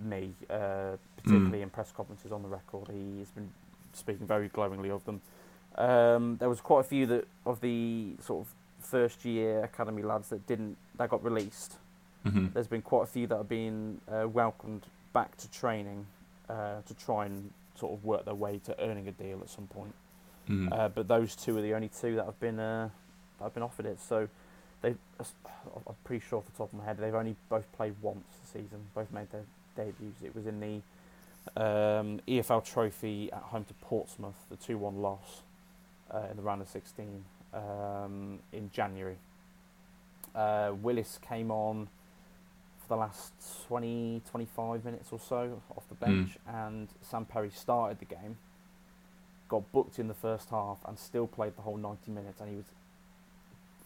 [0.00, 2.88] me, uh, particularly in press conferences on the record.
[2.88, 3.50] He has been
[3.92, 5.20] speaking very glowingly of them.
[5.76, 10.28] Um, there was quite a few that of the sort of first year academy lads
[10.28, 11.76] that didn't that got released
[12.26, 16.06] hmm there's been quite a few that have been uh, welcomed back to training
[16.48, 19.66] uh, to try and sort of work their way to earning a deal at some
[19.66, 19.94] point.
[20.48, 20.72] Mm.
[20.72, 22.88] Uh, but those two are the only two that have been uh,
[23.38, 24.00] that have been offered it.
[24.00, 24.28] So
[24.86, 24.94] they,
[25.74, 28.62] I'm pretty sure off the top of my head, they've only both played once this
[28.62, 28.78] season.
[28.94, 29.44] Both made their
[29.76, 30.22] debuts.
[30.22, 35.42] It was in the um, EFL Trophy at home to Portsmouth, the two-one loss
[36.12, 39.16] uh, in the round of 16 um, in January.
[40.34, 41.88] Uh, Willis came on
[42.82, 43.32] for the last
[43.66, 48.36] 20, 25 minutes or so off the bench, and Sam Perry started the game,
[49.48, 52.56] got booked in the first half, and still played the whole 90 minutes, and he
[52.56, 52.66] was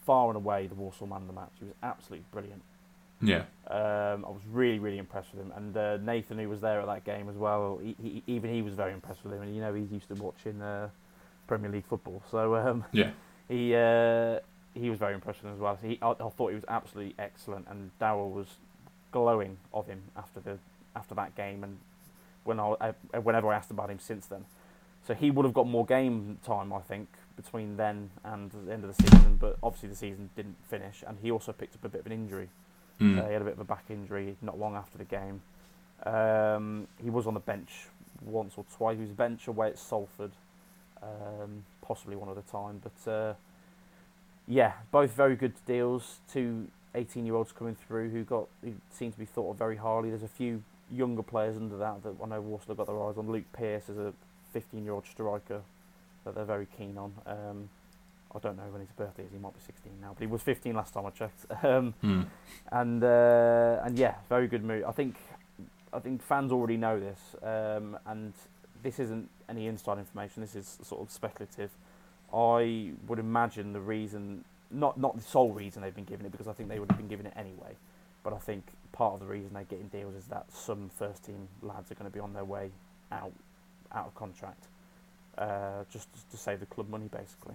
[0.06, 1.52] far and away the Walsall man of the match.
[1.58, 2.62] He was absolutely brilliant.
[3.22, 3.44] yeah.
[3.68, 6.86] Um, I was really, really impressed with him, and uh, Nathan, who was there at
[6.86, 9.42] that game as well, he, he, even he was very impressed with him.
[9.42, 10.88] And you know, he's used to watching uh,
[11.46, 13.10] Premier League football, so um, Yeah.
[13.48, 14.40] he uh,
[14.74, 15.76] he was very impressed with him as well.
[15.80, 18.46] So he, I, I thought he was absolutely excellent, and Darrell was
[19.12, 20.58] glowing of him after the
[20.96, 21.78] after that game, and
[22.44, 24.46] when I, I whenever I asked about him since then.
[25.06, 27.08] So he would have got more game time, I think,
[27.40, 29.36] between then and the end of the season.
[29.40, 32.12] But obviously the season didn't finish, and he also picked up a bit of an
[32.12, 32.48] injury.
[33.00, 33.18] Mm.
[33.18, 35.40] Uh, he had a bit of a back injury not long after the game.
[36.04, 37.86] Um, he was on the bench
[38.22, 38.96] once or twice.
[38.96, 40.32] He was bench away at Salford,
[41.02, 42.82] um, possibly one at a time.
[42.82, 43.34] But uh,
[44.46, 46.18] yeah, both very good deals.
[46.30, 50.10] Two 18-year-olds coming through who got who seem to be thought of very highly.
[50.10, 53.30] There's a few younger players under that that I know have got their eyes on.
[53.30, 54.12] Luke Pierce is a
[54.54, 55.62] 15-year-old striker
[56.24, 57.12] that they're very keen on.
[57.26, 57.68] Um,
[58.34, 59.32] I don't know when his birthday is.
[59.32, 61.46] He might be 16 now, but he was 15 last time I checked.
[61.64, 62.26] Um, Mm.
[62.72, 64.84] and uh, and yeah, very good move.
[64.86, 65.16] I think
[65.92, 68.32] I think fans already know this, um, and
[68.82, 70.42] this isn't any inside information.
[70.42, 71.70] This is sort of speculative.
[72.32, 76.46] I would imagine the reason, not not the sole reason they've been given it, because
[76.46, 77.74] I think they would have been given it anyway.
[78.22, 81.48] But I think part of the reason they're getting deals is that some first team
[81.62, 82.70] lads are going to be on their way
[83.10, 83.32] out
[83.92, 84.66] out of contract,
[85.40, 87.54] uh, just to save the club money basically.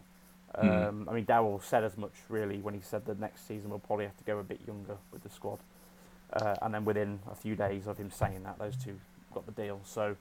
[0.58, 0.88] Mm.
[0.88, 3.80] Um, I mean, Darrell said as much really when he said that next season we'll
[3.80, 5.60] probably have to go a bit younger with the squad.
[6.34, 8.98] Uh, and then within a few days of him saying that, those two
[9.34, 9.80] got the deal.
[9.86, 10.16] So,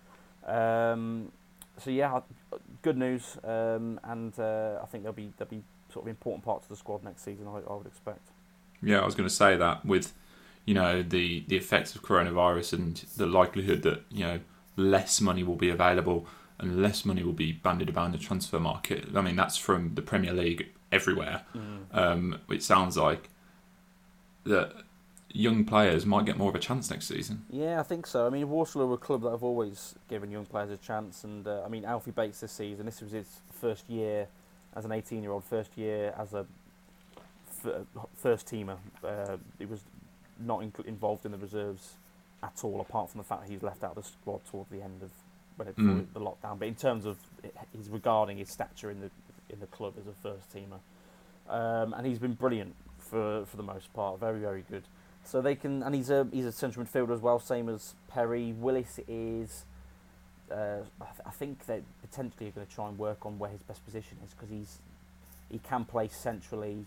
[0.46, 1.32] um,
[1.78, 2.20] so yeah,
[2.82, 3.38] good news.
[3.42, 6.76] Um, and uh, I think they'll be they'll be sort of important parts of the
[6.76, 7.46] squad next season.
[7.48, 8.28] I, I would expect.
[8.82, 10.12] Yeah, I was going to say that with,
[10.66, 14.40] you know, the the effects of coronavirus and the likelihood that you know
[14.76, 16.26] less money will be available
[16.64, 19.06] and less money will be bandied about in the transfer market.
[19.14, 21.42] I mean, that's from the Premier League everywhere.
[21.92, 23.28] Um, it sounds like
[24.44, 24.72] that
[25.32, 27.44] young players might get more of a chance next season.
[27.50, 28.26] Yeah, I think so.
[28.26, 31.46] I mean, Walsall are a club that have always given young players a chance, and
[31.46, 33.26] uh, I mean, Alfie Bates this season, this was his
[33.60, 34.28] first year
[34.76, 36.46] as an 18-year-old, first year as a
[37.64, 37.84] f-
[38.16, 38.76] first teamer.
[39.04, 39.80] Uh, he was
[40.38, 41.94] not inc- involved in the reserves
[42.42, 44.70] at all, apart from the fact that he was left out of the squad towards
[44.70, 45.10] the end of
[45.56, 46.06] when it, Mm.
[46.12, 46.58] the lockdown.
[46.58, 47.18] But in terms of
[47.76, 49.10] his regarding his stature in the
[49.50, 50.80] in the club as a first teamer,
[51.52, 54.18] um, and he's been brilliant for for the most part.
[54.20, 54.84] Very very good.
[55.24, 58.52] So they can, and he's a he's a central midfielder as well, same as Perry.
[58.52, 59.64] Willis is,
[60.50, 60.54] uh,
[61.00, 63.62] I, th- I think they potentially are going to try and work on where his
[63.62, 64.78] best position is because he's
[65.50, 66.84] he can play centrally,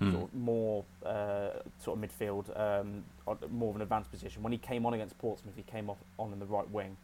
[0.00, 0.12] Mm.
[0.12, 3.04] sort of more uh, sort of midfield, um,
[3.50, 4.42] more of an advanced position.
[4.42, 6.96] When he came on against Portsmouth, he came off on in the right wing,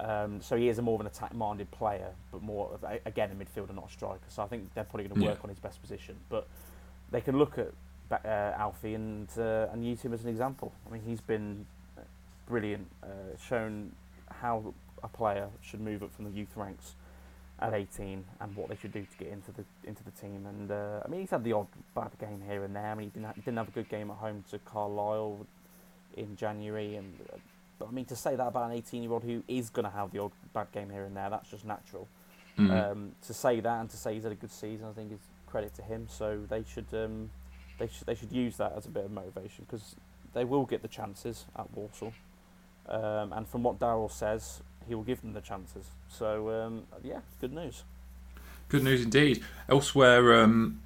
[0.00, 3.30] Um, so he is a more of an attack-minded player, but more of a, again
[3.30, 4.20] a midfielder, not a striker.
[4.28, 5.32] So I think they're probably going to Yeah.
[5.32, 6.16] work on his best position.
[6.28, 6.48] But
[7.10, 7.72] they can look at
[8.12, 10.72] uh, Alfie and uh, and use him as an example.
[10.88, 11.66] I mean, he's been
[12.48, 13.06] brilliant, uh,
[13.38, 13.92] shown
[14.40, 16.94] how a player should move up from the youth ranks
[17.60, 20.46] at 18 and what they should do to get into the into the team.
[20.46, 22.86] And uh, I mean, he's had the odd bad game here and there.
[22.86, 25.46] I mean, he didn't ha- didn't have a good game at home to Carlisle
[26.16, 27.36] in January, and uh,
[27.80, 29.90] but I mean to say that about an 18 year old who is going to
[29.90, 32.06] have the odd bad game here and there, that's just natural.
[32.58, 32.92] Mm.
[32.92, 35.18] Um, to say that and to say he's had a good season, I think is
[35.46, 36.06] credit to him.
[36.08, 37.30] So they should um,
[37.78, 39.96] they should they should use that as a bit of motivation because
[40.34, 42.12] they will get the chances at Walsall.
[42.88, 45.86] Um, and from what Darrell says, he will give them the chances.
[46.08, 47.82] So um, yeah, good news.
[48.68, 49.42] Good news indeed.
[49.68, 50.82] Elsewhere, um,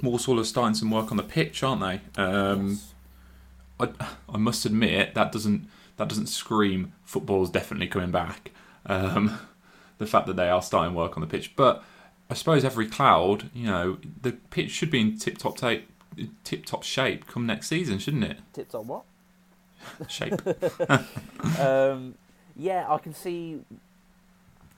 [0.00, 2.22] Walsall are starting some work on the pitch, aren't they?
[2.22, 2.94] Um, Yes.
[3.80, 3.88] I,
[4.34, 5.66] I must admit that doesn't
[6.00, 8.52] that doesn't scream football's definitely coming back.
[8.86, 9.38] Um,
[9.98, 11.84] the fact that they are starting work on the pitch, but
[12.30, 15.90] I suppose every cloud, you know, the pitch should be in tip top tape,
[16.42, 18.38] tip top shape come next season, shouldn't it?
[18.54, 19.04] Tip-top what?
[20.08, 20.40] Shape.
[21.60, 22.14] um,
[22.56, 23.60] yeah, I can see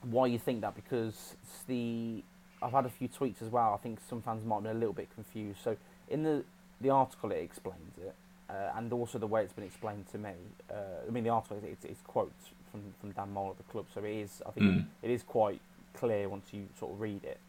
[0.01, 2.21] why you think that because it's the
[2.61, 3.73] I've had a few tweets as well.
[3.73, 5.59] I think some fans might be a little bit confused.
[5.63, 5.77] So
[6.09, 6.43] in the
[6.81, 8.13] the article, it explains it,
[8.49, 10.31] uh, and also the way it's been explained to me.
[10.69, 10.75] Uh,
[11.07, 14.03] I mean, the article it's, it's quotes from from Dan Moll at the club, so
[14.03, 14.41] it is.
[14.45, 14.85] I think Mm.
[15.01, 15.59] it is quite
[15.93, 17.39] clear once you sort of read it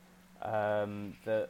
[0.42, 1.48] um, that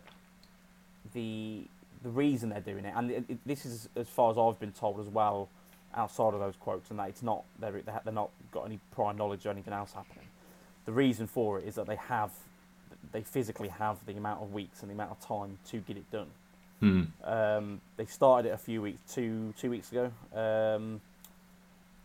[1.12, 1.64] the
[2.02, 4.72] the reason they're doing it, and it, it, this is as far as I've been
[4.72, 5.48] told as well,
[5.94, 9.46] outside of those quotes, and that it's not they're they're not got any prior knowledge
[9.46, 10.26] or anything else happening.
[10.84, 12.30] The reason for it is that they have
[13.12, 16.10] they physically have the amount of weeks and the amount of time to get it
[16.10, 16.28] done.
[16.84, 17.06] Mm.
[17.24, 21.00] Um, they started it a few weeks, two two weeks ago, um,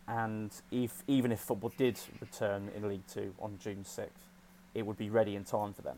[0.08, 4.24] and if even if football did return in League Two on June sixth,
[4.74, 5.98] it would be ready in time for them.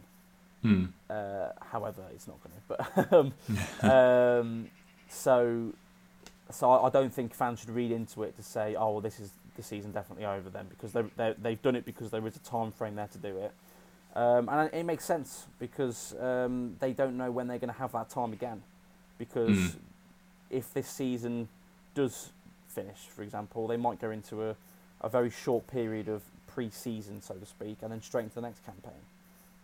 [0.66, 0.90] Mm.
[1.10, 3.34] Uh, however, it's not going to.
[3.82, 4.68] But um, um,
[5.10, 5.74] so,
[6.50, 9.20] so I I don't think fans should read into it to say, "Oh, well, this
[9.20, 12.36] is the season definitely over." Then because they they they've done it because there is
[12.36, 13.54] a time frame there to do it,
[14.16, 17.92] um, and it makes sense because um, they don't know when they're going to have
[17.94, 18.62] that time again.
[19.18, 19.76] Because Mm.
[20.50, 21.48] if this season
[21.94, 22.32] does
[22.68, 24.56] finish, for example, they might go into a,
[25.02, 28.66] a very short period of pre-season, so to speak, and then straight into the next
[28.66, 29.02] campaign.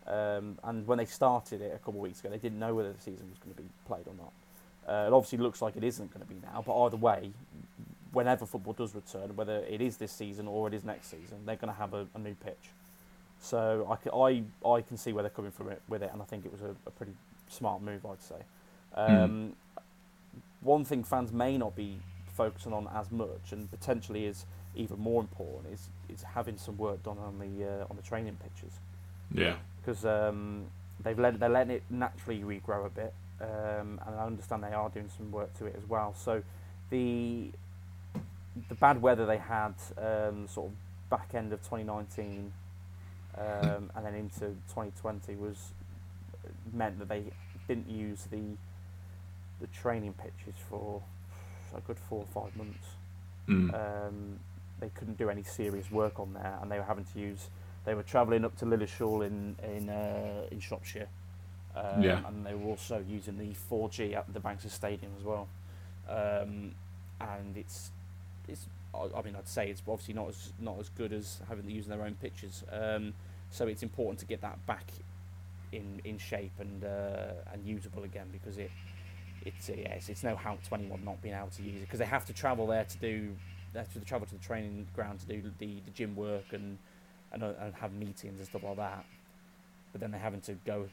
[0.06, 2.94] Um, and when they started it a couple of weeks ago, they didn't know whether
[2.94, 4.32] the season was going to be played or not.
[4.88, 7.32] Uh, it obviously looks like it isn't going to be now, but either way,
[8.14, 11.58] whenever football does return, whether it is this season or it is next season, they're
[11.58, 12.70] going to have a, a new pitch.
[13.40, 16.26] So I, I, I can see where they're coming from it with it, and I
[16.26, 17.14] think it was a, a pretty
[17.50, 18.42] smart move, I'd say.
[18.96, 19.54] Um,
[20.62, 22.00] One thing fans may not be
[22.34, 24.46] focusing on as much, and potentially is
[24.76, 28.38] even more important, is is having some work done on the uh, on the training
[28.42, 28.74] pitches
[29.32, 29.56] Yeah.
[29.80, 30.66] because um,
[31.04, 34.90] they've let they're letting it naturally regrow a bit, um, and I understand they are
[34.90, 36.14] doing some work to it as well.
[36.16, 36.42] So
[36.90, 37.52] the
[38.70, 40.74] the bad weather they had um, sort of
[41.10, 42.52] back end of 2019
[43.40, 45.72] um, and then into 2020 was
[46.74, 47.24] meant that they
[47.68, 48.42] didn't use the
[49.60, 51.02] the training pitches for
[51.76, 52.88] a good four or five months
[53.48, 53.74] Mm.
[53.74, 54.40] um,
[54.82, 57.48] they couldn't do any serious work on there, and they were having to use.
[57.86, 61.08] They were travelling up to Lilleshall in in uh, in Shropshire,
[61.74, 62.28] um, Yeah.
[62.28, 65.48] and they were also using the 4G at the Banks's Stadium as well.
[66.10, 66.76] Um,
[67.22, 67.90] and it's
[68.50, 68.68] it's.
[68.94, 71.90] I I mean, I'd say it's obviously not as not as good as having using
[71.92, 72.66] their own pitches.
[72.70, 73.14] Um,
[73.50, 74.86] so it's important to get that back
[75.72, 78.72] in in shape and uh, and usable again because it
[79.46, 81.86] it's uh, yeah, it's, it's no help to anyone not being able to use it
[81.86, 83.36] because they have to travel there to do
[83.74, 86.78] they have to travel to the training ground to do the, the gym work and,
[87.32, 89.06] and uh, and have meetings and stuff like that.
[89.92, 90.88] But then they're having to go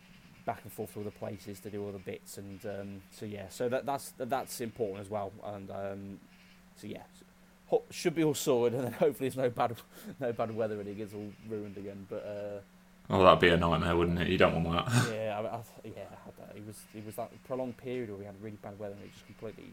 [0.44, 3.68] back and forth to other places to do other bits and um, so yeah, so
[3.68, 5.32] that that's that's important as well.
[5.44, 6.20] And um,
[6.76, 7.02] so yeah,
[7.90, 9.76] should be all sorted and then hopefully there's no bad
[10.20, 12.06] no bad weather and it gets all ruined again.
[12.08, 12.60] But uh,
[13.10, 14.28] Oh, that'd be a nightmare, wouldn't it?
[14.28, 15.12] You don't want that.
[15.14, 16.56] yeah, I, I, yeah, I had that.
[16.56, 19.12] It was it was that prolonged period where we had really bad weather and it
[19.12, 19.72] just completely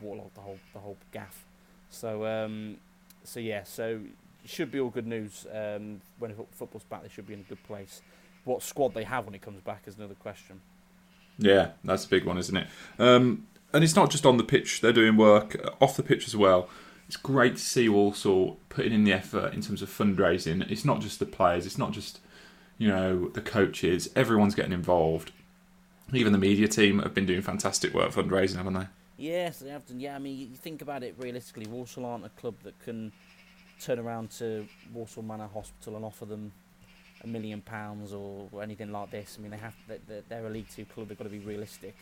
[0.00, 1.44] waterlogged the whole the whole gaff.
[1.88, 2.76] So um,
[3.24, 4.00] so yeah, so
[4.44, 5.46] it should be all good news.
[5.52, 8.02] Um, when football's back, they should be in a good place.
[8.44, 10.60] What squad they have when it comes back is another question.
[11.38, 12.66] Yeah, that's a big one, isn't it?
[12.98, 16.36] Um, and it's not just on the pitch; they're doing work off the pitch as
[16.36, 16.68] well.
[17.10, 20.70] It's great to see also putting in the effort in terms of fundraising.
[20.70, 22.20] It's not just the players; it's not just
[22.78, 24.08] you know the coaches.
[24.14, 25.32] Everyone's getting involved.
[26.12, 28.86] Even the media team have been doing fantastic work fundraising, haven't they?
[29.16, 29.98] Yes, they have done.
[29.98, 31.66] Yeah, I mean, you think about it realistically.
[31.66, 33.10] Walsall aren't a club that can
[33.80, 36.52] turn around to Walsall Manor Hospital and offer them
[37.24, 39.34] a million pounds or, anything like this.
[39.36, 39.98] I mean, they have they,
[40.28, 41.08] they're a League Two club.
[41.08, 41.96] They've got to be realistic.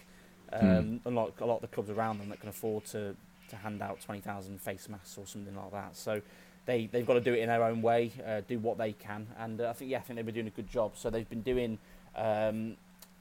[0.53, 1.01] Um, Mm.
[1.07, 3.17] Unlike a lot of the clubs around them that can afford to,
[3.49, 5.97] to hand out twenty thousand face masks or something like that.
[5.97, 6.21] So
[6.67, 9.27] they they've got to do it in their own way, uh, do what they can,
[9.39, 10.93] and uh, I think yeah, I think they've been doing a good job.
[10.97, 11.79] So they've been doing.
[12.17, 12.77] Um,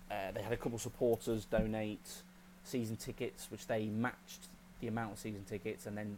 [0.09, 2.23] uh, they had a couple of supporters donate
[2.63, 4.47] season tickets, which they matched
[4.79, 6.17] the amount of season tickets, and then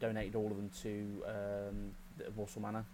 [0.00, 2.84] donated all of them to um, the Walsall Manor.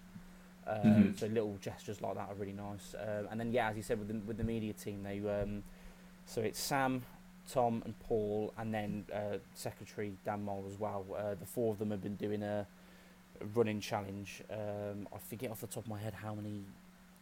[0.66, 1.18] Um, Mhm.
[1.18, 2.94] So little gestures like that are really nice.
[2.94, 5.62] Um, and then yeah, as you said with the with the media team, they um,
[6.26, 7.03] so it's Sam,
[7.53, 11.05] Tom, and Paul, and then uh, Secretary Dan Mole as well.
[11.16, 12.66] Uh, the four of them have been doing a
[13.55, 14.42] running challenge.
[14.51, 16.62] Um, I forget off the top of my head how many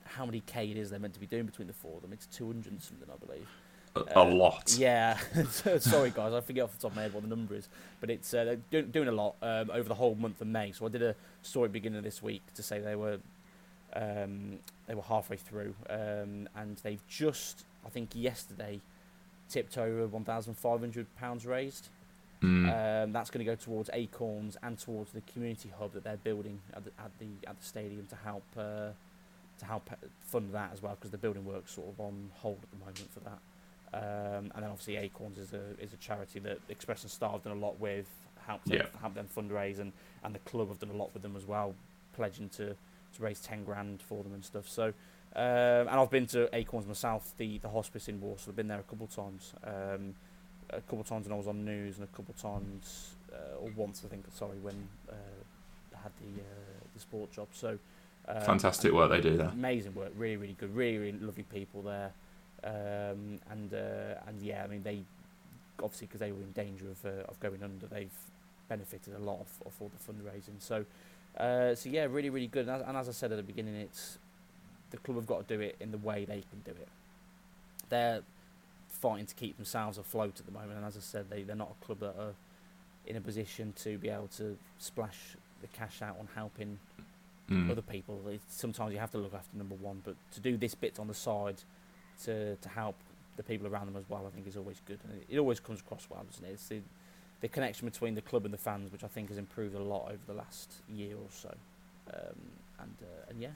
[0.05, 2.13] how many k it is they're meant to be doing between the four of them.
[2.13, 3.49] It's two hundred and something, I believe.
[3.97, 4.75] A, a Uh, lot.
[4.79, 5.19] Yeah,
[5.79, 7.69] sorry guys, I forget off the top of my head what the number is,
[8.01, 10.73] but it's uh, they're doing, doing a lot um, over the whole month of May.
[10.73, 13.19] So I did a story beginning of this week to say they were
[13.95, 18.81] um, they were halfway through, um, and they've just I think yesterday
[19.49, 21.89] tipped over one thousand five hundred pounds raised.
[22.43, 23.05] Mm.
[23.05, 26.61] Um, that's going to go towards Acorns and towards the community hub that they're building
[26.73, 28.91] at the at the at the stadium to help uh,
[29.59, 29.91] to help
[30.21, 33.11] fund that as well because the building work's sort of on hold at the moment
[33.13, 33.41] for that.
[33.93, 37.43] Um, and then obviously Acorns is a is a charity that Express and Star have
[37.43, 38.09] done a lot with,
[38.47, 39.93] helped them, help them fundraise, and,
[40.23, 41.75] and the club have done a lot with them as well,
[42.15, 44.69] pledging to, to raise ten grand for them and stuff.
[44.69, 44.93] So.
[45.37, 45.45] Um,
[45.89, 48.51] and I've been to Acorns myself, the, the hospice in Walsall.
[48.53, 49.53] I've been there a couple of times.
[49.65, 50.15] Um,
[50.71, 53.57] a couple of times when I was on news, and a couple of times, uh,
[53.61, 55.15] or once I think, sorry, when uh,
[55.95, 57.49] I had the uh, the sport job.
[57.53, 57.79] So
[58.27, 59.49] um, Fantastic work they do there.
[59.49, 62.13] amazing work, really, really good, really, really lovely people there,
[62.65, 65.05] um, and uh, and yeah, I mean they
[65.83, 68.11] obviously because they were in danger of uh, of going under, they've
[68.69, 70.61] benefited a lot of, of all the fundraising.
[70.61, 70.85] So
[71.39, 72.69] uh, so yeah, really, really good.
[72.69, 74.19] And as, and as I said at the beginning, it's
[74.91, 76.89] the club have got to do it in the way they can do it.
[77.89, 78.23] They're
[78.89, 81.75] fighting to keep themselves afloat at the moment, and as I said, they they're not
[81.81, 82.35] a club that are
[83.07, 86.79] in a position to be able to splash the cash out on helping
[87.51, 87.71] Mm.
[87.71, 88.21] other people.
[88.29, 91.09] It's, sometimes you have to look after number one, but to do this bit on
[91.09, 91.63] the side
[92.25, 92.95] to to help
[93.39, 95.59] the people around them as well, I think is always good, and it, it always
[95.59, 96.51] comes across well, doesn't it?
[96.51, 96.83] It's the,
[97.41, 100.09] the connection between the club and the fans, which I think has improved a lot
[100.09, 101.55] over the last year or so,
[102.13, 102.37] um,
[102.81, 103.53] and uh, and yeah,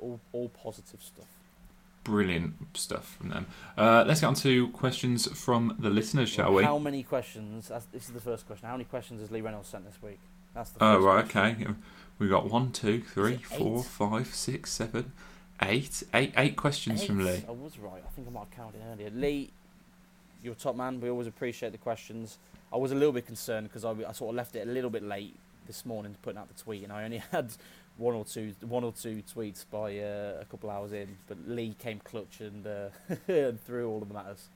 [0.00, 1.26] all all positive stuff.
[2.04, 3.46] Brilliant stuff from them.
[3.76, 6.62] Uh, let's get on to questions from the listeners, shall we?
[6.62, 7.68] How many questions?
[7.92, 8.68] This is the first question.
[8.68, 10.20] How many questions has Lee Reynolds sent this week?
[10.54, 11.62] That's the Oh, right, question.
[11.66, 11.74] okay.
[12.20, 13.84] We've got one, two, three, four, eight?
[13.86, 15.10] five, six, seven,
[15.60, 17.30] eight, eight, eight questions from Lee.
[17.30, 17.44] Eight.
[17.48, 18.02] I was right.
[18.06, 19.10] I think I might have counted earlier.
[19.10, 19.50] Lee,
[20.44, 21.00] you're a top man.
[21.00, 22.38] We always appreciate the questions.
[22.72, 24.90] I was a little bit concerned because I, I sort of left it a little
[24.90, 25.34] bit late
[25.66, 27.50] this morning to putting out the tweet, and I only had
[27.96, 31.16] one or two one or two tweets by uh, a couple hours in.
[31.26, 32.88] But Lee came clutch and, uh,
[33.28, 34.48] and threw all of the matters.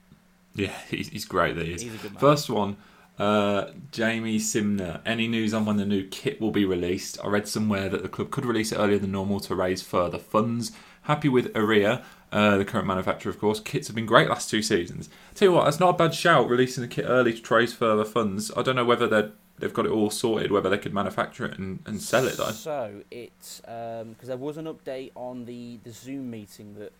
[0.55, 1.55] Yeah, he's, he's great.
[1.55, 1.81] That he is.
[1.81, 2.19] He's a good man.
[2.19, 2.77] First one,
[3.17, 5.01] uh, Jamie Simner.
[5.05, 7.17] Any news on when the new kit will be released?
[7.23, 10.17] I read somewhere that the club could release it earlier than normal to raise further
[10.17, 10.71] funds.
[11.03, 13.59] Happy with Erreà, uh, the current manufacturer, of course.
[13.59, 15.09] Kits have been great last two seasons.
[15.33, 18.05] Tell you what, that's not a bad shout releasing the kit early to raise further
[18.05, 18.51] funds.
[18.55, 19.31] I don't know whether they're,
[19.61, 22.51] they've got it all sorted, whether they could manufacture it and, and sell it though.
[22.51, 26.91] So it's because there was an update on the, the Zoom meeting that,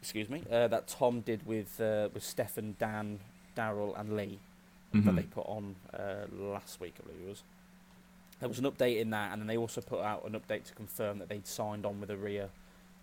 [0.00, 3.18] excuse me, uh, that Tom did with uh, with Stefan, Dan,
[3.56, 4.38] Darrell, and Lee
[4.92, 5.16] that Mhm.
[5.16, 7.42] they put on uh, last week, I believe it was.
[8.40, 10.74] There was an update in that, and then they also put out an update to
[10.74, 12.48] confirm that they'd signed on with Erreà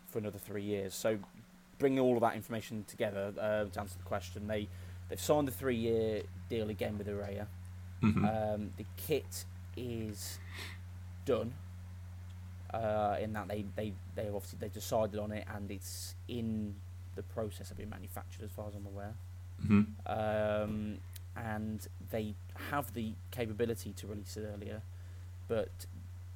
[0.05, 0.93] for another three years.
[0.93, 1.17] So,
[1.79, 4.67] bringing all of that information together uh, to answer the question, they
[5.09, 7.47] they've signed a three-year deal again with Erreà.
[8.01, 8.53] Mhm.
[8.55, 9.45] Um, the kit
[9.75, 10.39] is
[11.25, 11.53] done.
[12.73, 16.75] Uh, in that they they they obviously they decided on it, and it's in
[17.15, 19.15] the process of being manufactured, as far as I'm aware
[19.63, 19.87] Mhm.
[20.05, 20.99] um,
[21.35, 22.35] and they
[22.69, 24.81] have the capability to release it earlier.
[25.47, 25.87] But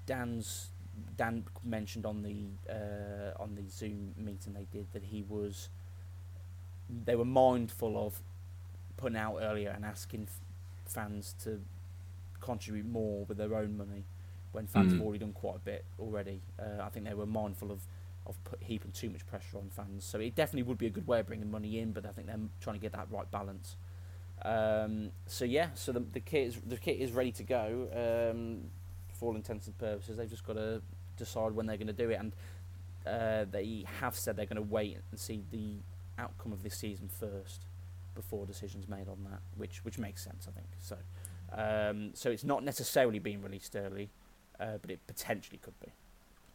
[0.08, 0.72] Dan's
[1.16, 5.70] Dan mentioned on the uh, on the Zoom meeting they did that he was
[7.06, 8.22] they were mindful of
[8.98, 10.28] putting out earlier and asking
[10.94, 11.62] fans to
[12.40, 14.04] contribute more with their own money
[14.52, 15.06] when fans have Mm.
[15.06, 16.42] already done quite a bit already.
[16.60, 17.82] Uh, I think they were mindful of
[18.26, 20.06] of put, heaping too much pressure on fans.
[20.06, 22.28] So it definitely would be a good way of bringing money in, but I think
[22.28, 23.76] they're trying to get that right balance.
[24.44, 27.90] Um, so yeah, so the, the kit is the kit is ready to go
[28.32, 28.70] um,
[29.14, 30.16] for all intents and purposes.
[30.18, 30.82] They've just got to
[31.18, 32.32] decide when they're going to do it, and
[33.06, 35.76] uh, they have said they're going to wait and see the
[36.18, 37.66] outcome of this season first
[38.16, 40.68] before decisions made on that, which which makes sense, I think.
[40.80, 40.98] So,
[41.52, 44.10] um, so it's not necessarily being released early.
[44.60, 45.92] uh, but it potentially could be.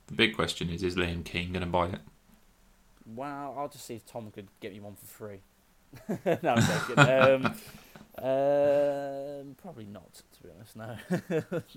[0.06, 2.00] The big question is: Is Liam Keane going to buy it?
[3.14, 5.40] Well, I'll just see if Tom could get me one for free.
[6.42, 6.98] no, I'm joking.
[6.98, 7.54] um,
[8.22, 10.76] um, probably not, to be honest.
[10.76, 10.96] No.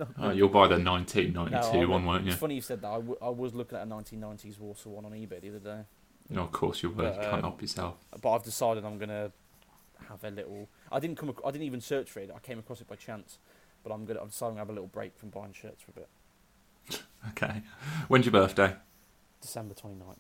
[0.18, 2.32] Oh, you'll buy the 1992 No, one, won't you?
[2.32, 2.88] It's funny you said that.
[2.88, 5.82] I, w- I was looking at a 1990s Walsall one on eBay the other day.
[6.30, 7.06] No, of course you will.
[7.06, 7.96] But, you can't um, help yourself.
[8.22, 9.32] But I've decided I'm gonna
[10.10, 10.70] have a little.
[10.92, 11.30] I didn't come.
[11.30, 12.30] Ac- I didn't even search for it.
[12.36, 13.38] I came across it by chance.
[13.84, 14.22] But I'm gonna.
[14.22, 16.10] I'm deciding to have a little break from buying shirts for a bit.
[17.30, 17.62] Okay.
[18.08, 18.76] When's your birthday?
[19.42, 20.16] December 29th.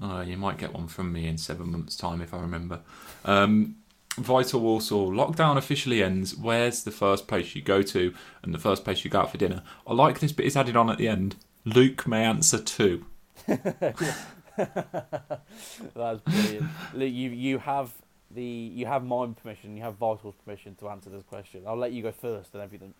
[0.00, 2.80] Oh, you might get one from me in seven months' time if I remember.
[3.26, 3.76] Um,
[4.16, 6.34] Vital Walsall lockdown officially ends.
[6.34, 9.36] Where's the first place you go to and the first place you go out for
[9.36, 9.62] dinner?
[9.86, 11.36] I like this bit it's added on at the end.
[11.66, 13.04] Luke may answer too.
[13.46, 14.24] That's
[16.24, 16.70] brilliant.
[16.94, 17.92] Look, you you have
[18.30, 19.76] the you have my permission.
[19.76, 21.62] You have Vital's permission to answer this question.
[21.66, 22.94] I'll let you go first and everything.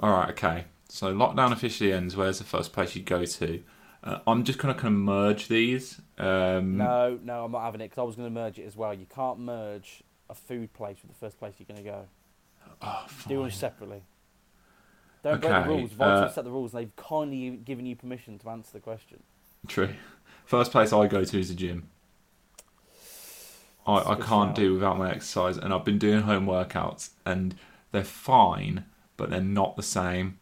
[0.00, 0.64] All right, okay.
[0.88, 2.16] So lockdown officially ends.
[2.16, 3.62] Where's the first place you go to?
[4.02, 6.00] Uh, I'm just gonna kind of merge these.
[6.18, 8.76] Um, No, no, I'm not having it because I was going to merge it as
[8.76, 8.94] well.
[8.94, 12.06] You can't merge a food place with the first place you're going to go.
[12.82, 14.02] Oh, Do them separately.
[15.22, 15.92] Don't break the rules.
[15.92, 19.22] Vital uh, set the rules, and they've kindly given you permission to answer the question.
[19.66, 19.94] True.
[20.44, 21.88] First place I go to is the gym.
[23.86, 27.54] I, I can't do without my exercise, and I've been doing home workouts, and
[27.92, 28.84] they're fine,
[29.16, 30.38] but they're not the same.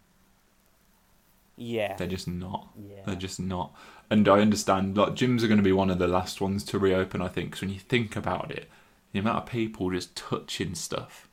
[1.57, 2.69] Yeah, They're just not.
[2.77, 3.03] yeah.
[3.05, 3.73] They're just not.
[4.11, 6.79] And I understand, like gyms are going to be one of the last ones to
[6.79, 7.23] reopen.
[7.23, 8.69] I think, because when you think about it,
[9.13, 11.29] the amount of people just touching stuff,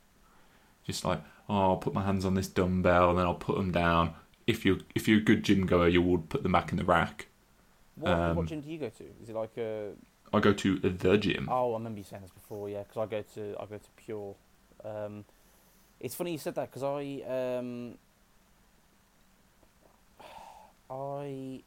[0.85, 3.71] just like, oh, I'll put my hands on this dumbbell, and then I'll put them
[3.71, 4.13] down.
[4.47, 6.85] If you if you're a good gym goer, you would put them back in the
[6.85, 7.27] rack.
[7.95, 9.03] What, um, what gym do you go to?
[9.21, 9.91] Is it like a?
[10.33, 11.47] I go to the gym.
[11.51, 12.69] Oh, I remember you saying this before.
[12.69, 14.35] Yeah, because I go to I go to Pure.
[14.85, 15.25] Um,
[15.99, 17.23] it's funny you said that because I
[17.57, 17.97] um,
[20.89, 21.61] I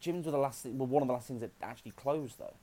[0.00, 2.54] gyms were the last thing, were one of the last things that actually closed though.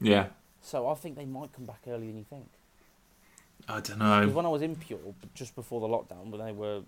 [0.00, 0.26] Yeah,
[0.60, 2.48] So I think they might come back earlier than you think.
[3.68, 4.28] I don't know.
[4.28, 6.82] when I was in Pure, just before the lockdown, when they were,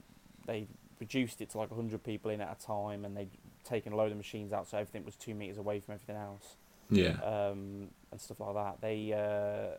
[0.46, 0.66] they
[0.98, 3.30] reduced it to like 100 people in at a time, and they'd
[3.62, 6.56] taken a load of machines out, so everything was two meters away from everything else,
[6.90, 8.80] Yeah, um, and stuff like that.
[8.80, 9.76] They, uh,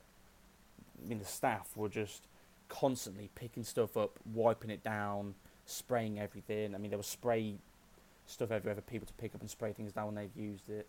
[1.04, 2.24] I mean, the staff were just
[2.70, 5.36] constantly picking stuff up, wiping it down,
[5.66, 6.74] spraying everything.
[6.74, 7.56] I mean, there was spray
[8.28, 10.88] stuff everywhere for people to pick up and spray things down when they've used it.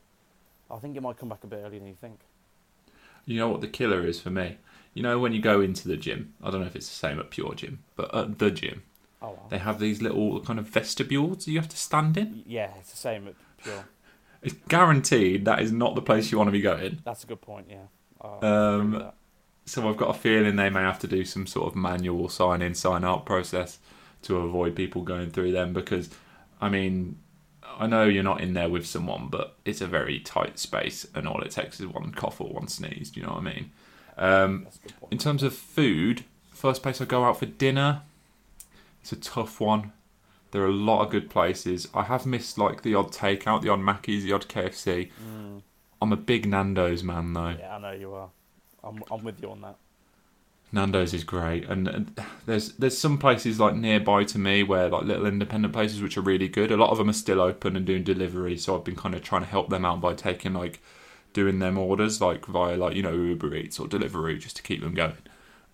[0.71, 2.21] I think it might come back a bit earlier than you think.
[3.27, 4.57] you know what the killer is for me.
[4.95, 6.33] You know when you go into the gym.
[6.43, 8.83] I don't know if it's the same at Pure Gym, but at the gym
[9.21, 9.47] Oh well.
[9.51, 12.43] they have these little kind of vestibules you have to stand in.
[12.47, 13.85] Yeah, it's the same at Pure.
[14.47, 17.01] It's guaranteed that is not the place you want to be going.
[17.05, 17.67] That's a good point.
[17.69, 17.87] Yeah.
[18.25, 19.11] Agree Um.
[19.65, 22.63] So I've got a feeling they may have to do some sort of manual sign
[22.63, 23.81] in, sign out process
[24.23, 26.09] to avoid people going through them because,
[26.61, 27.19] I mean,
[27.77, 31.27] I know you're not in there with someone, but it's a very tight space and
[31.27, 33.11] all it takes is one cough or one sneeze.
[33.11, 33.71] Do you know what I mean?
[34.17, 35.13] Um, That's a good point.
[35.13, 38.03] in terms of food, first place I go out for dinner,
[39.03, 39.93] it's a tough one.
[40.51, 41.89] There are a lot of good places.
[41.95, 45.11] I have missed like the odd takeout, the odd Mackey's, the odd KFC.
[45.23, 45.63] Mm,
[46.01, 47.57] I'm a big Nando's man though.
[47.59, 48.31] yeah, I know you are.
[48.83, 49.77] I'm I'm with you on that.
[50.73, 55.05] Nando's is great, and, and there's there's some places like nearby to me where like
[55.05, 56.71] little independent places which are really good.
[56.71, 59.23] A lot of them are still open and doing delivery, so I've been kind of
[59.23, 60.81] trying to help them out by taking like
[61.33, 64.81] doing them orders like via like you know Uber Eats or Deliveroo just to keep
[64.81, 65.17] them going.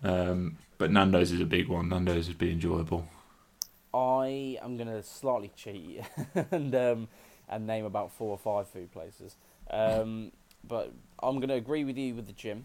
[0.04, 1.88] Um, but Nando's is a big one.
[1.88, 3.08] Nando's would be enjoyable.
[3.94, 6.02] I am gonna slightly cheat
[6.50, 7.08] and um
[7.48, 9.36] and name about four or five food places.
[9.70, 10.32] Um,
[10.64, 12.64] but I'm gonna agree with you with the gym.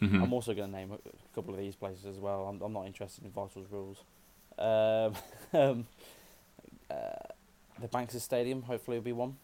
[0.00, 0.22] Mhm.
[0.22, 0.98] I'm also gonna name a
[1.34, 2.46] couple of these places as well.
[2.48, 4.02] I'm I'm not interested in Vital's rules.
[4.58, 5.14] Um,
[5.60, 5.86] um,
[6.90, 6.94] uh,
[7.80, 9.36] the Banks Stadium hopefully will be one.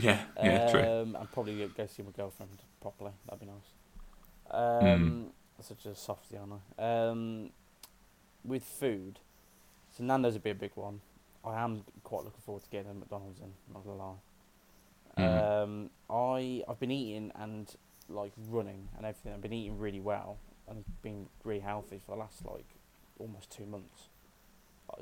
[0.00, 0.80] Yeah, yeah, true.
[0.82, 3.12] Um, and probably go- see my girlfriend properly.
[3.26, 3.72] That'd be nice.
[4.50, 5.26] Um,
[5.60, 6.82] Such a softy, aren't I?
[7.08, 7.50] Um,
[8.44, 9.18] with food,
[10.00, 11.00] so Nando's would be a big one.
[11.44, 13.52] I am quite looking forward to getting a McDonald's in.
[13.72, 14.14] Not gonna lie.
[15.18, 15.62] Mhm.
[15.62, 17.74] Um, I I've been eating and
[18.08, 19.32] like running and everything.
[19.32, 20.38] I've been eating really well
[20.68, 22.64] and been really healthy for the last like
[23.18, 24.08] almost two months.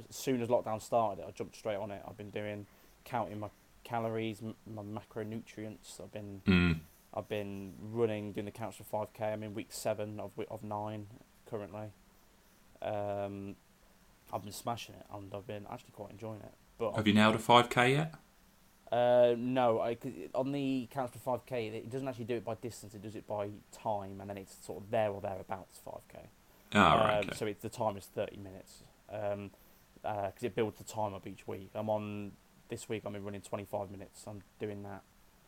[0.09, 2.03] As soon as lockdown started, I jumped straight on it.
[2.07, 2.67] I've been doing
[3.05, 3.49] counting my
[3.85, 6.01] calories, m- my macronutrients.
[6.01, 6.81] I've been Mm.
[7.15, 9.33] I've been running, doing the Couch to five k.
[9.33, 11.09] I'm in week seven of of nine
[11.47, 11.91] currently.
[12.83, 13.57] Um,
[14.33, 16.53] I've been smashing it, and I've been actually quite enjoying it.
[16.79, 18.15] But Have you nailed a 5k yet?
[18.93, 22.45] uh, no, I, it- on the Couch to five k, it doesn't actually do it
[22.45, 22.95] by distance.
[22.95, 26.19] It does it by time, and then it's sort of there or thereabouts five k.
[26.75, 27.37] Right, Um, okay.
[27.37, 28.83] So it's the time is thirty minutes.
[29.11, 29.51] Um,
[30.03, 31.71] because it builds the time up each week.
[31.75, 32.33] I'm on
[32.69, 33.03] this week.
[33.05, 34.25] I'm running 25 minutes.
[34.29, 35.03] I'm doing that.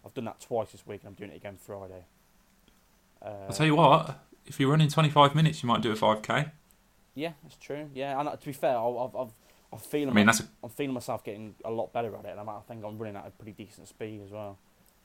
[0.05, 2.05] I've done that twice this week, and I'm doing it again Friday.
[3.23, 4.19] Uh, I'll tell you what.
[4.47, 6.51] If you're running 25 minutes, you might do a 5k.
[7.21, 7.89] Yeah, that's true.
[7.95, 9.33] Yeah, and uh, to be fair, I've I've, I've
[9.73, 12.25] I'm feeling I mean, my- that's a, I'm feeling myself getting a lot better at
[12.25, 14.59] it, and I think I'm running at a pretty decent speed as well.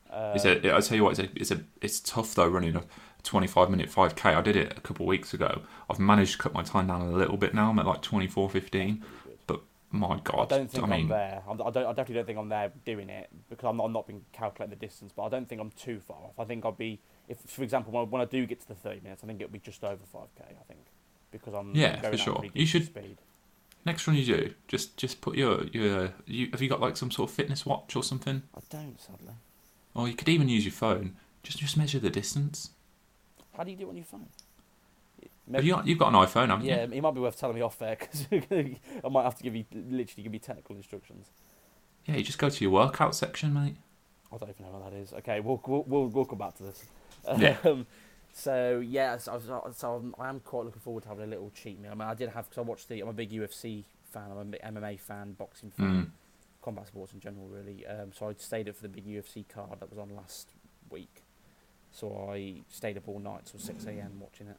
[0.09, 0.71] Uh, it's a.
[0.71, 1.19] I'll tell you what.
[1.19, 1.29] It's a.
[1.35, 1.63] It's a.
[1.81, 2.83] It's tough though running a
[3.23, 4.35] 25 minute 5k.
[4.35, 5.61] I did it a couple of weeks ago.
[5.89, 7.69] I've managed to cut my time down a little bit now.
[7.69, 8.51] I'm at like 24:15.
[8.51, 9.59] pretty good.
[9.91, 10.49] My I God.
[10.49, 11.43] don't think I I mean, am there.
[11.49, 11.77] I'm, don't.
[11.77, 13.85] I definitely don't think I'm there doing it because I'm not.
[13.85, 16.37] I'm not been calculating the distance, but I don't think I'm too far off.
[16.39, 16.99] I think I'll be.
[17.29, 19.51] If, for example, when, when I do get to the 30 minutes, I think it'll
[19.53, 20.41] be just over 5k.
[20.41, 20.81] I think
[21.37, 22.43] because I'm Yeah, for sure.
[22.53, 23.17] You should- speed.
[23.85, 26.11] next one you do, just just put your your.
[26.25, 28.43] You, have you got like some sort of fitness watch or something?
[28.55, 29.33] I don't sadly.
[29.93, 31.15] Or you could even use your phone.
[31.43, 32.71] Just just measure the distance.
[33.55, 34.27] How do you do it on your phone?
[35.53, 36.93] Have you got, you've got an iPhone, haven't yeah, you?
[36.93, 39.63] it might be worth telling me off there because I might have to give you
[39.71, 41.27] literally give you technical instructions.
[42.05, 43.75] Yeah, you just go to your workout section, mate.
[44.33, 45.13] I don't even know what that is.
[45.13, 46.83] Okay, we'll we'll we'll, we'll come back to this.
[47.37, 47.57] Yeah.
[47.63, 47.85] Um,
[48.37, 51.27] so yeah, so, I was- so I'm, I am quite looking forward to having a
[51.27, 51.91] little cheat meal.
[51.91, 52.99] I mean, I did have because I watched the.
[53.01, 54.29] I'm a big UFC fan.
[54.29, 56.09] I'm a big MMA fan, boxing fan, Mm.
[56.61, 57.85] combat sports in general, really.
[57.87, 60.49] Um, so I stayed up for the big UFC card that was on last
[60.89, 61.23] week.
[61.91, 64.19] So I stayed up all night till six a.m.
[64.19, 64.57] watching it.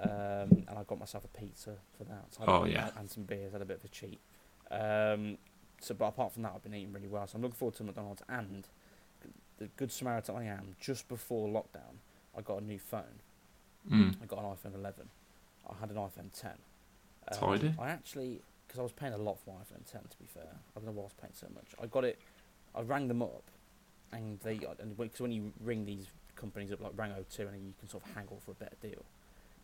[0.00, 2.24] Um, and I got myself a pizza for that.
[2.30, 2.90] So Oh, yeah.
[2.98, 3.52] And some beers.
[3.52, 4.18] Had a bit of a cheat.
[4.72, 5.38] Um,
[5.80, 7.26] so, but apart from that, I've been eating really well.
[7.28, 8.66] So I'm looking forward to McDonald's and
[9.58, 10.74] the good Samaritan I am.
[10.80, 11.98] Just before lockdown,
[12.36, 13.20] I got a new phone.
[13.90, 14.16] Mm.
[14.22, 15.08] I got an iPhone 11.
[15.68, 16.52] I had an iPhone 10.
[17.32, 17.74] Tidy.
[17.78, 20.02] I actually, because I was paying a lot for my iPhone 10.
[20.02, 21.66] To be fair, I don't know why I was paying so much.
[21.82, 22.18] I got it.
[22.74, 23.44] I rang them up,
[24.12, 26.06] and they and because when you ring these
[26.36, 29.04] companies up like Rang O2 and you can sort of haggle for a better deal.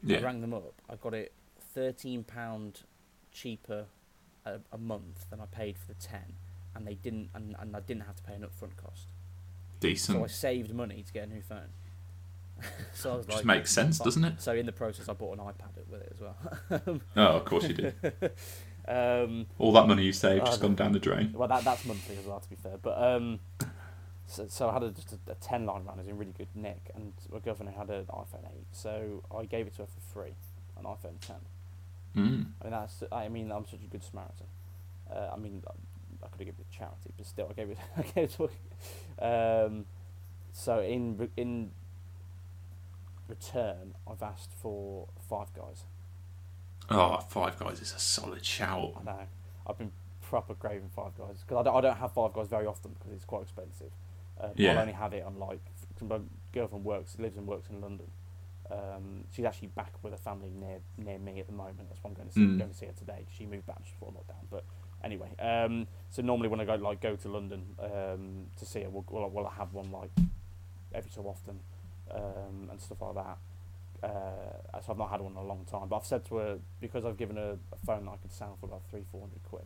[0.08, 0.74] I rang them up.
[0.88, 1.32] I got it
[1.74, 2.82] thirteen pound
[3.32, 3.86] cheaper
[4.46, 6.20] a, a month than I paid for the 10,
[6.74, 9.08] and they didn't and, and I didn't have to pay an upfront cost.
[9.80, 10.18] Decent.
[10.18, 11.70] So I saved money to get a new phone.
[12.94, 14.40] So I was Just like, makes sense, doesn't it?
[14.40, 17.00] So in the process, I bought an iPad with it as well.
[17.16, 17.94] Oh, of course you did.
[18.88, 21.32] um, All that money you saved just gone down the drain.
[21.34, 22.76] well, that that's monthly as well, to be fair.
[22.80, 23.40] But um,
[24.26, 26.34] so, so I had a, just a, a ten line run, it was in really
[26.36, 29.86] good nick, and my girlfriend had an iPhone eight, so I gave it to her
[29.88, 30.34] for free,
[30.78, 31.36] an iPhone ten.
[32.16, 32.46] Mm.
[32.60, 34.46] I mean, that's I mean, I'm such a good Samaritan.
[35.10, 35.72] Uh, I mean, I,
[36.24, 37.78] I could have given it to charity, but still, I gave it.
[37.96, 38.50] I gave it to.
[39.20, 39.66] her.
[39.66, 39.86] Um,
[40.52, 41.70] so in in
[43.30, 45.84] return, I've asked for Five Guys.
[46.90, 48.92] Oh, Five Guys is a solid shout.
[49.00, 49.20] I know.
[49.66, 52.66] I've been proper craving Five Guys because I don't, I don't have Five Guys very
[52.66, 53.92] often because it's quite expensive.
[54.40, 54.72] Um, Yeah.
[54.72, 55.60] I'll only have it on like
[56.02, 56.18] my
[56.52, 58.06] girlfriend works, lives and works in London.
[58.70, 61.88] Um, she's actually back with her family near near me at the moment.
[61.88, 62.58] That's why I'm going to see, Mm.
[62.58, 63.26] going to see her today.
[63.36, 64.44] She moved back just before lockdown.
[64.50, 64.64] But
[65.04, 68.88] anyway, um, so normally when I go like go to London um, to see her,
[68.88, 70.10] we'll, we'll, we'll have one like
[70.94, 71.58] every so often
[72.14, 73.38] um, and stuff like that.
[74.02, 75.88] Uh, so I've not had one in a long time.
[75.88, 78.56] But I've said to her because I've given her a phone that I could sell
[78.60, 79.64] for about three, four hundred quid.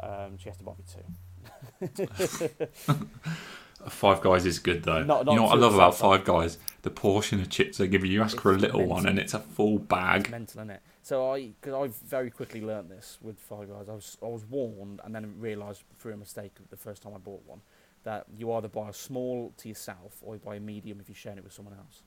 [0.00, 2.66] Um, she has to buy me two.
[3.88, 5.02] Five Guys is good though.
[5.02, 5.94] Not- not you know what I love about.
[5.96, 6.58] Five Guys?
[6.82, 8.12] The portion of chips they give you.
[8.12, 10.30] You ask for a It's little one and it's a full It's bag.
[10.30, 10.82] mental, isn't it?
[11.02, 13.88] So I, because I very quickly learnt this with Five Guys.
[13.88, 17.18] I was I was warned and then realised through a mistake the first time I
[17.18, 17.60] bought one
[18.04, 21.16] that you either buy a small to yourself or you buy a medium if you're
[21.16, 22.02] sharing it with someone else.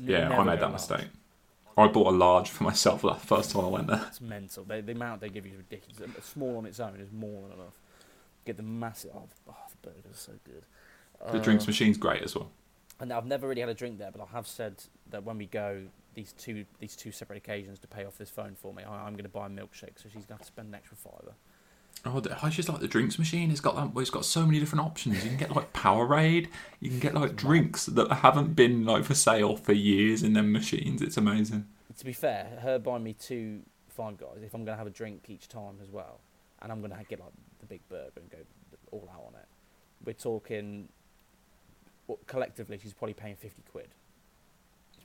[0.00, 0.72] You Yeah, I made that large.
[0.72, 1.06] mistake.
[1.76, 4.04] I bought a large for myself that first time I went there.
[4.08, 4.64] It's mental.
[4.64, 6.16] They, the amount they give you is ridiculous.
[6.16, 7.78] A small on its own is more than enough.
[8.44, 9.10] Get the massive.
[9.14, 10.62] Oh, the, oh, the burgers are so good.
[11.32, 12.50] The Uh, drinks machine's great as well.
[13.00, 15.46] And I've never really had a drink there, but I have said that when we
[15.46, 15.82] go
[16.14, 19.14] these two these two separate occasions to pay off this phone for me, I, I'm
[19.14, 21.34] going to buy a milkshake, so she's going to have to spend an extra fiver.
[22.06, 23.50] Oh, the- I just like the drinks machine.
[23.50, 23.94] It's got that.
[23.94, 25.22] Well, it's got so many different options.
[25.24, 26.48] You can get like Powerade.
[26.80, 30.52] You can get like drinks that haven't been like for sale for years in them
[30.52, 31.00] machines.
[31.00, 31.66] It's amazing.
[31.98, 34.90] To be fair, her buying me two Five Guys, if I'm going to have a
[34.90, 36.20] drink each time as well,
[36.60, 37.30] and I'm going to get like
[37.60, 38.38] the big burger and go
[38.90, 39.46] all out on it,
[40.04, 40.88] we're talking.
[42.06, 43.88] Well, collectively, she's probably paying fifty quid.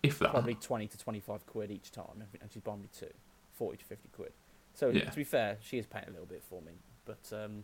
[0.01, 0.31] If that.
[0.31, 3.07] probably 20 to 25 quid each time, and and she's buying me two,
[3.53, 4.31] 40 to 50 quid.
[4.73, 5.09] So Yeah.
[5.09, 6.71] to be fair, she is paying a little bit for me,
[7.09, 7.63] but um,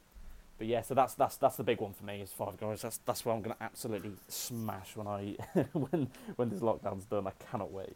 [0.58, 2.82] but yeah, so that's that's that's the big one for me is Five Guys.
[2.82, 5.36] That's that's where I'm gonna absolutely smash when I
[5.74, 7.28] when when this lockdown's done.
[7.28, 7.96] I cannot wait.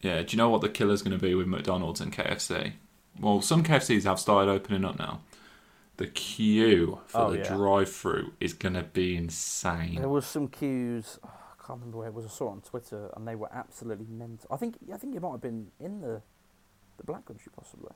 [0.00, 2.74] Yeah, do you know what the killer's going to be with McDonald's and KFC?
[3.20, 5.22] Well, some KFCs have started opening up now.
[5.96, 7.56] The queue for Oh, the yeah.
[7.56, 9.96] drive-through is going to be insane.
[9.96, 11.18] There was some queues.
[11.24, 12.26] oh, I can't remember where it was.
[12.26, 14.46] I saw it on Twitter, and they were absolutely mental.
[14.52, 16.22] I think I think it might have been in the
[16.96, 17.90] the Black Country, possibly.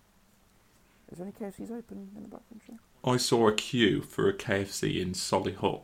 [1.12, 2.78] Is there any KFCs open in the Black Country?
[3.04, 5.82] I saw a queue for a KFC in Solihull,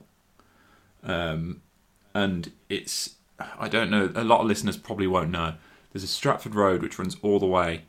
[1.03, 1.61] um,
[2.14, 4.11] and it's I don't know.
[4.14, 5.55] A lot of listeners probably won't know.
[5.93, 7.83] There's a Stratford Road which runs all the way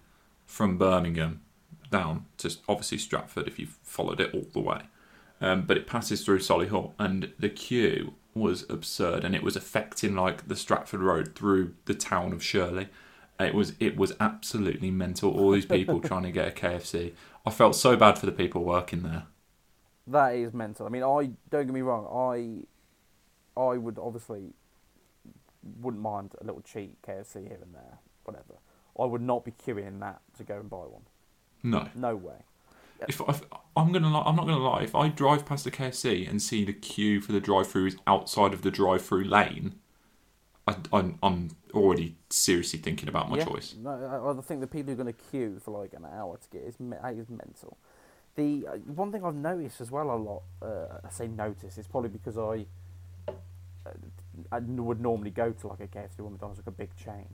[0.46, 1.42] from Birmingham
[1.90, 4.82] down to obviously Stratford if you've followed it all the way,
[5.40, 10.14] um, but it passes through Solihull, and the queue was absurd, and it was affecting
[10.14, 12.90] like the Stratford Road through the town of Shirley.
[13.40, 15.32] It was it was absolutely mental.
[15.32, 17.14] All these people trying to get a KFC.
[17.46, 19.24] I felt so bad for the people working there.
[20.08, 20.86] That is mental.
[20.86, 22.06] I mean, I don't get me wrong.
[23.58, 24.54] I, I would obviously
[25.82, 28.56] wouldn't mind a little cheat KFC here and there, whatever.
[29.00, 31.04] I would not be queuing in that to go and buy one.
[31.64, 32.36] No, No way.
[33.08, 33.42] if, if
[33.76, 34.82] I'm gonna, li- I'm not gonna lie.
[34.82, 38.54] If I drive past a KFC and see the queue for the drive-through is outside
[38.54, 39.76] of the drive-through lane,
[40.70, 43.46] I, I'm, I'm already seriously thinking about my yeah.
[43.46, 43.76] choice.
[43.78, 46.38] No, I, I think the people who are going to queue for like an hour
[46.38, 46.98] to get is me-
[47.30, 47.78] mental.
[48.36, 51.88] The uh, one thing I've noticed as well a lot, uh, I say notice, it's
[51.88, 52.66] probably because I,
[53.28, 53.92] uh,
[54.52, 57.28] I would normally go to like a KFC or McDonald's, like a big chain,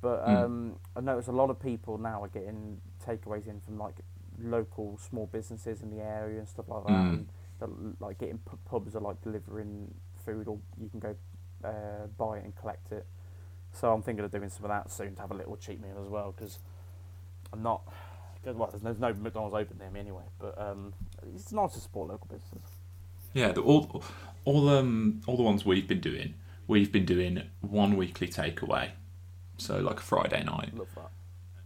[0.00, 0.44] but Mm.
[0.44, 3.96] um, I notice a lot of people now are getting takeaways in from like
[4.42, 6.92] local small businesses in the area and stuff like that.
[6.92, 7.26] Mm.
[7.60, 9.92] And like getting pu- pubs are like delivering
[10.24, 11.14] food, or you can go
[11.64, 13.06] uh, buy it and collect it.
[13.72, 16.00] So I'm thinking of doing some of that soon to have a little cheat meal
[16.02, 16.58] as well because
[17.52, 17.82] I'm not.
[18.44, 20.94] Well, there's, there's no McDonald's open near me anyway, but um,
[21.34, 22.70] it's nice to support local businesses.
[23.34, 24.02] Yeah, the, all,
[24.44, 26.34] all um, all the ones we've been doing,
[26.66, 28.90] we've been doing one weekly takeaway,
[29.58, 31.10] so like a Friday night, Love that.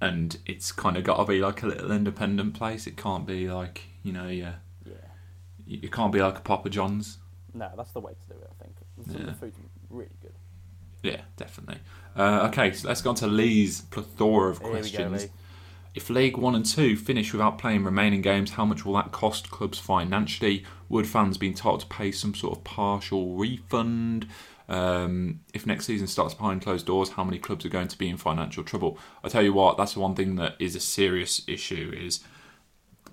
[0.01, 2.87] and it's kind of got to be like a little independent place.
[2.89, 4.95] It can't be like you know, yeah, Yeah.
[5.67, 7.19] it can't be like a Papa John's.
[7.55, 8.51] No, that's the way to do it.
[8.51, 8.77] I think.
[9.07, 9.21] Some Yeah.
[9.21, 9.57] of the food's
[9.95, 10.35] really good.
[11.03, 11.81] Yeah, definitely.
[12.17, 15.23] Uh, okay, so let's go on to Lee's plethora of Here we go, questions.
[15.25, 15.31] Lee.
[15.95, 19.51] If League One and Two finish without playing remaining games, how much will that cost
[19.51, 20.65] clubs financially?
[20.89, 24.27] Would fans be entitled to pay some sort of partial refund?
[24.69, 28.09] Um, if next season starts behind closed doors, how many clubs are going to be
[28.09, 28.99] in financial trouble?
[29.23, 31.93] I tell you what, that's the one thing that is a serious issue.
[31.97, 32.21] Is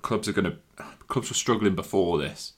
[0.02, 2.54] clubs are going to clubs were struggling before this.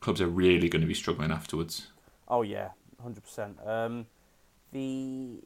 [0.00, 1.86] Clubs are really going to be struggling afterwards.
[2.28, 2.70] Oh yeah,
[3.06, 3.56] hundred percent.
[3.64, 4.06] Um,
[4.72, 5.40] the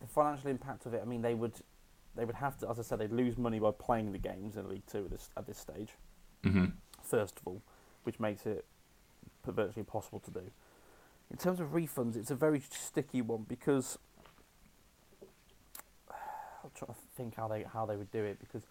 [0.00, 1.00] the financial impact of it.
[1.02, 1.52] I mean, they would
[2.16, 4.68] they would have to, as I said, they'd lose money by playing the games in
[4.68, 5.90] League Two at this at this stage.
[6.42, 6.66] hmm
[7.02, 7.62] First of all,
[8.04, 8.64] which makes it
[9.46, 10.50] virtually impossible to do.
[11.30, 13.98] In terms of refunds, it's a very sticky one because
[16.10, 18.62] I'll try to think how they how they would do it because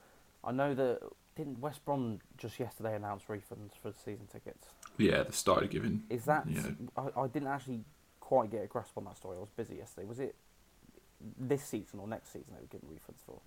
[0.44, 1.00] I know that
[1.36, 4.68] didn't West Brom just yesterday announce refunds for season tickets.
[4.98, 6.04] Yeah, they started giving.
[6.10, 6.72] Is that Yeah.
[6.98, 7.84] I, I didn't actually
[8.30, 9.38] quite get a grasp on that story.
[9.38, 10.06] I was busy yesterday.
[10.06, 10.36] Was it
[11.40, 13.42] this season or next season they were giving refunds for?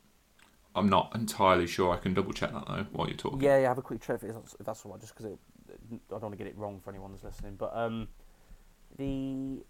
[0.74, 1.94] I'm not entirely sure.
[1.94, 3.40] I can double check that though while you're talking.
[3.40, 3.68] Yeah, yeah.
[3.68, 6.32] Have a quick check if that's, if that's all right, just because I don't want
[6.32, 7.54] to get it wrong for anyone that's listening.
[7.54, 8.08] But um,
[8.98, 9.62] the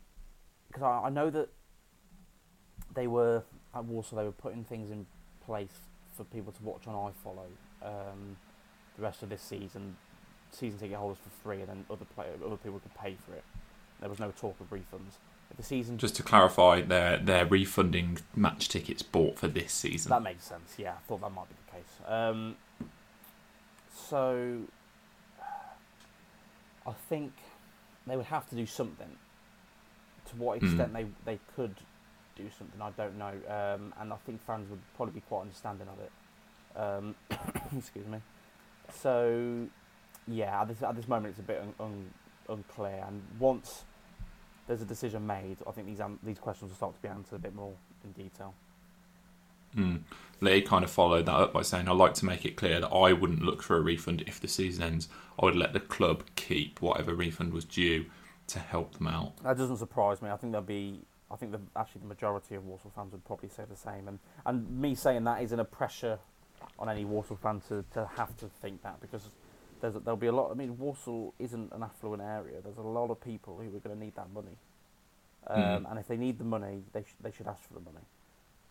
[0.69, 1.51] because I, I know that
[2.95, 3.43] they were
[3.75, 5.05] at Walsall, they were putting things in
[5.45, 5.81] place
[6.17, 7.51] for people to watch on iFollow
[7.83, 8.39] um,
[8.97, 9.95] the rest of this season.
[10.53, 13.45] Season ticket holders for free, and then other play, other people could pay for it.
[14.03, 15.15] There was no talk of refunds.
[15.51, 20.11] If the season Just to clarify, they're they're refunding match tickets bought for this season.
[20.11, 20.75] That makes sense.
[20.77, 22.11] Yeah, I thought that might be the case.
[22.11, 22.57] Um,
[23.95, 24.63] so,
[26.87, 27.33] I think
[28.07, 29.17] they would have to do something.
[30.31, 30.67] To what Hmm.
[30.67, 31.77] extent they they could
[32.35, 33.35] do something, I don't know.
[33.49, 36.13] Um, and I think fans would probably be quite understanding of it.
[36.77, 37.15] Um,
[37.77, 38.21] excuse me.
[38.95, 39.69] So,
[40.27, 42.11] yeah, at this at this moment, it's a bit un, un,
[42.49, 43.05] unclear.
[43.07, 43.85] And once
[44.73, 47.37] there's a decision made, I think these an- these questions will start to be answered
[47.37, 48.55] a bit more in detail.
[49.77, 50.01] Mm.
[50.41, 52.89] Lee kind of followed that up by saying, "I'd like to make it clear that
[52.89, 55.11] I wouldn't look for a refund if the season ends.
[55.39, 58.07] I would let the club keep whatever refund was due
[58.47, 60.31] to help them out." That doesn't surprise me.
[60.31, 61.01] I think there'll be.
[61.31, 64.09] I think the, actually the majority of Walsall fans would probably say the same.
[64.09, 66.19] And and me saying that isn't a pressure
[66.79, 69.29] on any Walsall fan to, to have to think that because
[69.83, 70.51] there's there'll be a lot.
[70.51, 72.63] I mean, Walsall isn't an affluent area.
[72.65, 74.57] There's a lot of people who are going to need that money.
[75.49, 75.91] Um, Mm.
[75.91, 78.05] And if they need the money, they sh- they should ask for the money.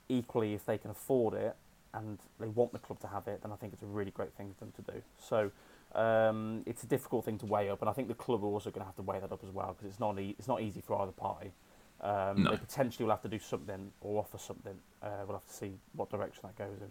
[0.09, 1.55] Equally, if they can afford it
[1.93, 4.33] and they want the club to have it, then I think it's a really great
[4.33, 5.01] thing for them to do.
[5.19, 5.51] So.
[5.93, 8.69] Um, it's a difficult thing to weigh up, and I think the club are also
[8.71, 10.61] going to have to weigh that up as well because it's not e- it's not
[10.61, 11.51] easy for either party.
[11.99, 12.51] Um, No.
[12.51, 14.79] They potentially will have to do something or offer something.
[15.03, 16.89] Uh, we'll have to see what direction that goes in.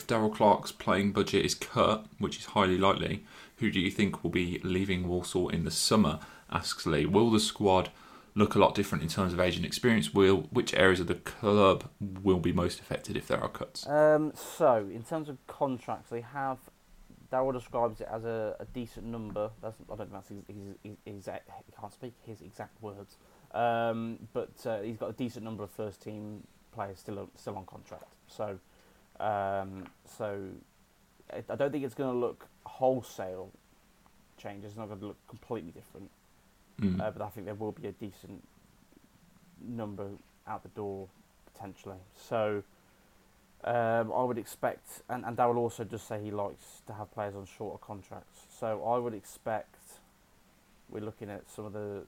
[0.00, 3.22] If Darrell Clarke's playing budget is cut, which is highly likely,
[3.58, 6.20] who do you think will be leaving Walsall in the summer?
[6.50, 7.04] Asks Lee.
[7.04, 7.90] Will the squad
[8.34, 10.14] look a lot different in terms of age and experience?
[10.14, 13.86] Will which areas of the club will be most affected if there are cuts?
[13.86, 16.56] Um, so, in terms of contracts, they have.
[17.30, 19.50] Darrell describes it as a, a decent number.
[19.60, 20.38] That's, I don't think that's his,
[20.82, 21.26] his, his.
[21.26, 23.18] He can't speak his exact words.
[23.52, 27.66] Um, but uh, he's got a decent number of first team players still still on
[27.66, 28.04] contract.
[28.28, 28.58] So,
[29.20, 29.84] um,
[30.18, 30.48] so
[31.32, 33.50] I don't think it's going to look wholesale
[34.36, 34.70] changes.
[34.70, 36.10] It's not going to look completely different.
[36.80, 37.00] Mm.
[37.00, 38.42] Uh, but I think there will be a decent
[39.62, 40.06] number
[40.46, 41.08] out the door
[41.52, 41.98] potentially.
[42.16, 42.62] So
[43.64, 47.34] um, I would expect, and, and Darrell also does say he likes to have players
[47.34, 48.46] on shorter contracts.
[48.58, 49.76] So I would expect
[50.88, 52.02] we're looking at some of the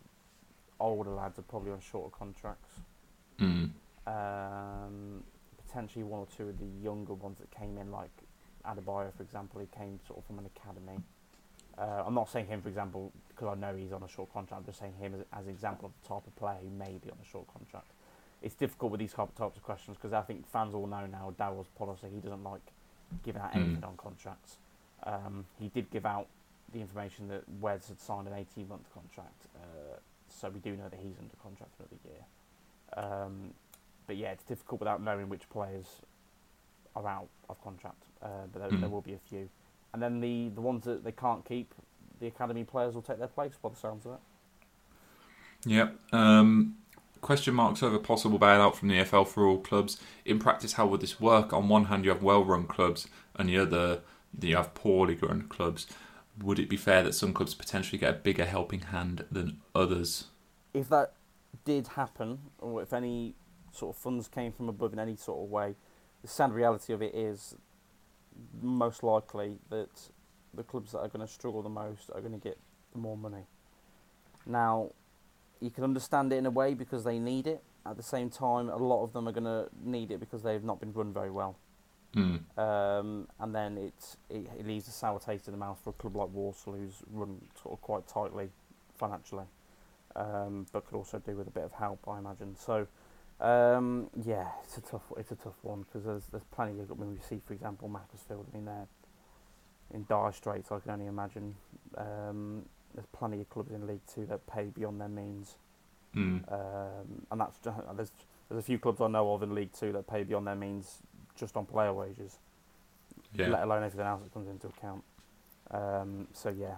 [0.81, 2.81] older lads are probably on shorter contracts.
[3.39, 3.71] Mm.
[4.07, 5.23] Um,
[5.73, 8.11] potentially one or two of the younger ones that came in, like
[8.66, 10.99] Adebayo, for example, he came sort of from an academy.
[11.79, 14.61] Uh, I'm not saying him, for example, because I know he's on a short contract.
[14.61, 16.99] I'm just saying him as, as an example of the type of player who may
[17.03, 17.89] be on a short contract.
[18.43, 21.68] It's difficult with these types of questions because I think fans all know now Darrell's
[21.79, 22.09] policy.
[22.12, 22.61] He doesn't like
[23.25, 23.89] giving out anything Mm.
[23.89, 24.59] on contracts.
[25.05, 26.27] Um, he did give out
[26.73, 29.97] the information that Wes had signed an 18 month contract, uh,
[30.29, 32.25] so we do know that he's under contract for another year.
[32.97, 33.55] Um,
[34.07, 35.87] but yeah, it's difficult without knowing which players
[36.95, 38.81] are out of contract, uh, but there, Mm.
[38.81, 39.49] there will be a few.
[39.93, 41.75] And then the, the ones that they can't keep,
[42.21, 44.19] the academy players will take their place by the sounds of it.
[45.65, 45.97] Yep.
[46.13, 46.77] Um,
[47.21, 50.01] question marks over possible bailout from the EFL for all clubs.
[50.25, 51.53] In practice, how would this work?
[51.53, 54.01] On one hand, you have well-run clubs, and the other,
[54.41, 55.87] you have poorly run clubs.
[56.43, 60.29] Would it be fair that some clubs potentially get a bigger helping hand than others?
[60.75, 61.13] If that
[61.65, 63.35] did happen, or if any
[63.73, 65.75] sort of funds came from above in any sort of way,
[66.23, 67.57] the sad reality of it is
[68.61, 69.91] most likely that
[70.55, 72.59] the clubs that are going to struggle the most are going to get
[72.93, 73.45] the more money.
[74.47, 74.91] Now,
[75.61, 77.62] you can understand it in a way because they need it.
[77.85, 80.62] At the same time, a lot of them are going to need it because they've
[80.62, 81.57] not been run very well.
[82.14, 82.59] Mm.
[82.59, 85.93] Um, and then it, it it leaves a sour taste in the mouth for a
[85.95, 88.51] club like Walsall, who's run sort of quite tightly
[88.95, 89.47] financially,
[90.14, 92.55] um, but could also do with a bit of help, I imagine.
[92.55, 92.87] So,
[93.43, 97.11] um, yeah, it's a tough it's a tough one because there's there's plenty of when
[97.12, 98.47] we see, for example, Macclesfield.
[98.53, 98.86] I mean, they're
[99.93, 100.70] in dire straits.
[100.72, 101.55] I can only imagine.
[101.97, 102.64] Um,
[102.95, 105.57] there's plenty of clubs in League Two that pay beyond their means,
[106.14, 106.53] Mm.
[106.53, 107.59] um, and that's
[107.97, 108.12] there's
[108.49, 110.99] there's a few clubs I know of in League Two that pay beyond their means
[111.34, 112.38] just on player wages
[113.34, 113.49] Yeah.
[113.49, 115.03] let alone everything else that comes into account.
[115.70, 116.76] Um, so yeah,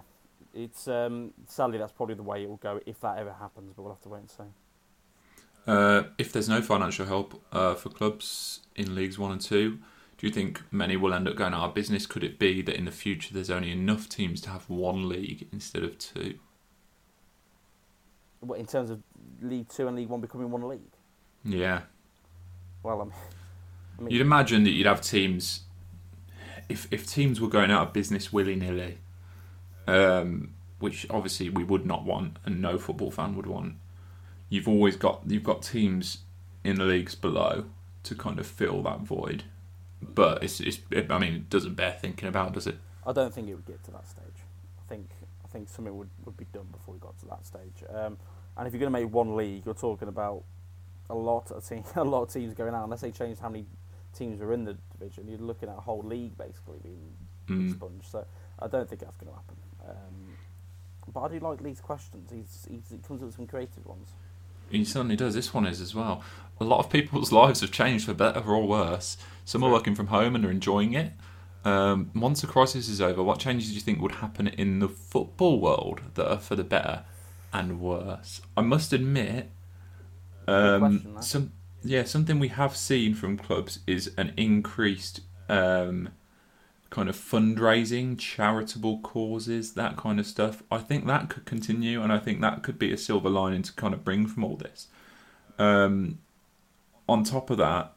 [0.53, 3.83] it's um, sadly that's probably the way it will go if that ever happens, but
[3.83, 4.43] we'll have to wait and see.
[5.67, 9.79] Uh, if there's no financial help uh, for clubs in leagues one and two,
[10.17, 12.05] do you think many will end up going out of business?
[12.05, 15.47] Could it be that in the future there's only enough teams to have one league
[15.51, 16.39] instead of two?
[18.39, 19.01] What in terms of
[19.41, 20.81] League Two and League One becoming one league?
[21.43, 21.81] Yeah.
[22.83, 23.13] Well, I mean,
[23.97, 25.61] I mean You'd imagine that you'd have teams.
[26.69, 28.99] If if teams were going out of business willy nilly,
[29.87, 33.75] um, which obviously we would not want, and no football fan would want,
[34.55, 36.19] you've always got you've got teams
[36.63, 37.65] in the leagues below
[38.03, 39.43] to kind of fill that void.
[40.01, 42.77] But it's, it's it, I mean it doesn't bear thinking about, does it?
[43.05, 44.39] I don't think it would get to that stage.
[44.79, 45.09] I think
[45.43, 47.83] I think something would, would be done before we got to that stage.
[47.89, 48.17] Um,
[48.57, 50.43] and if you're going to make one league, you're talking about
[51.09, 52.83] a lot of team, a lot of teams going out.
[52.85, 53.65] Unless they changed how many
[54.17, 57.13] teams are in the division, you're looking at a whole league basically being
[57.47, 57.69] Mm.
[57.69, 58.07] expunged.
[58.09, 58.25] So
[58.57, 59.55] I don't think that's going to happen.
[59.87, 60.37] Um,
[61.13, 62.31] but I do like Lee's questions.
[62.31, 64.09] He's, he's he comes up with some creative ones.
[64.69, 65.33] He certainly does.
[65.33, 66.23] This one is as well.
[66.59, 69.17] A lot of people's lives have changed for better or worse.
[69.45, 71.13] Some are working from home and are enjoying it.
[71.63, 74.87] Um, once the crisis is over, what changes do you think would happen in the
[74.87, 77.03] football world that are for the better
[77.51, 78.41] and worse?
[78.55, 79.49] I must admit,
[80.47, 81.51] um, question, some
[81.83, 86.09] yeah, something we have seen from clubs is an increased um,
[86.89, 90.63] kind of fundraising, charitable causes, that kind of stuff.
[90.71, 93.73] I think that could continue, and I think that could be a silver lining to
[93.73, 94.87] kind of bring from all this.
[95.57, 96.19] Um,
[97.07, 97.93] on top of that,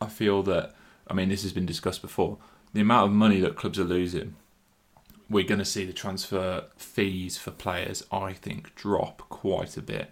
[0.00, 0.74] I feel that
[1.08, 2.38] I mean this has been discussed before.
[2.72, 4.34] The amount of money that clubs are losing,
[5.28, 8.04] we're going to see the transfer fees for players.
[8.10, 10.10] I think drop quite a bit.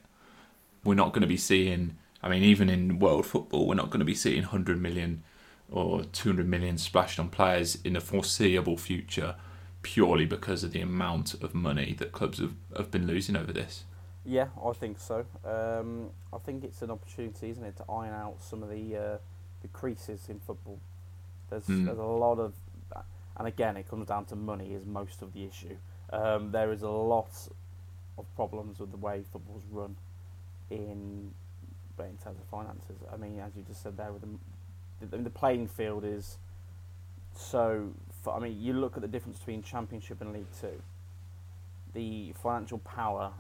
[0.85, 1.97] We're not going to be seeing.
[2.23, 5.23] I mean, even in world football, we're not going to be seeing 100 million
[5.71, 9.37] or 200 million splashed on players in the foreseeable future,
[9.83, 13.85] purely because of the amount of money that clubs have, have been losing over this.
[14.25, 15.25] Yeah, I think so.
[15.45, 19.19] Um, I think it's an opportunity, isn't it, to iron out some of the uh,
[19.63, 20.79] the creases in football.
[21.51, 21.85] There's Hmm.
[21.85, 22.55] there's a lot of,
[23.37, 25.77] and again, it comes down to money is most of the issue.
[26.13, 27.31] Um, there is a lot
[28.19, 29.97] of problems with the way football's run.
[30.71, 31.33] in,
[31.99, 34.29] in terms of finances, I mean, as you just said there, with the
[35.01, 36.39] the, the playing field is
[37.37, 37.91] so.
[38.31, 40.83] I mean, you look at the difference between Championship and League Two.
[41.95, 43.33] The financial power,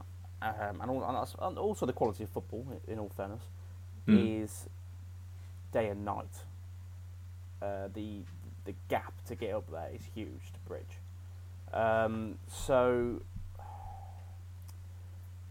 [0.42, 2.66] um, and, all, and also the quality of football.
[2.88, 3.42] In all fairness,
[4.08, 4.42] mm.
[4.42, 4.66] is
[5.72, 6.44] day and night.
[7.62, 8.22] Uh, the
[8.64, 10.98] the gap to get up there is huge to bridge.
[11.72, 13.22] Um, so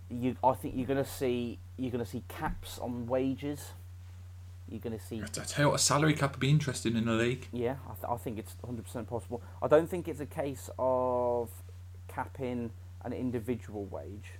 [0.09, 3.71] you, I think you're going to see you're going to see caps on wages.
[4.69, 5.21] You're going to see.
[5.21, 7.47] I tell you what, a salary cap would be interesting in the league.
[7.51, 9.41] Yeah, I, th- I think it's 100 percent possible.
[9.61, 11.49] I don't think it's a case of
[12.07, 12.71] capping
[13.03, 14.33] an individual wage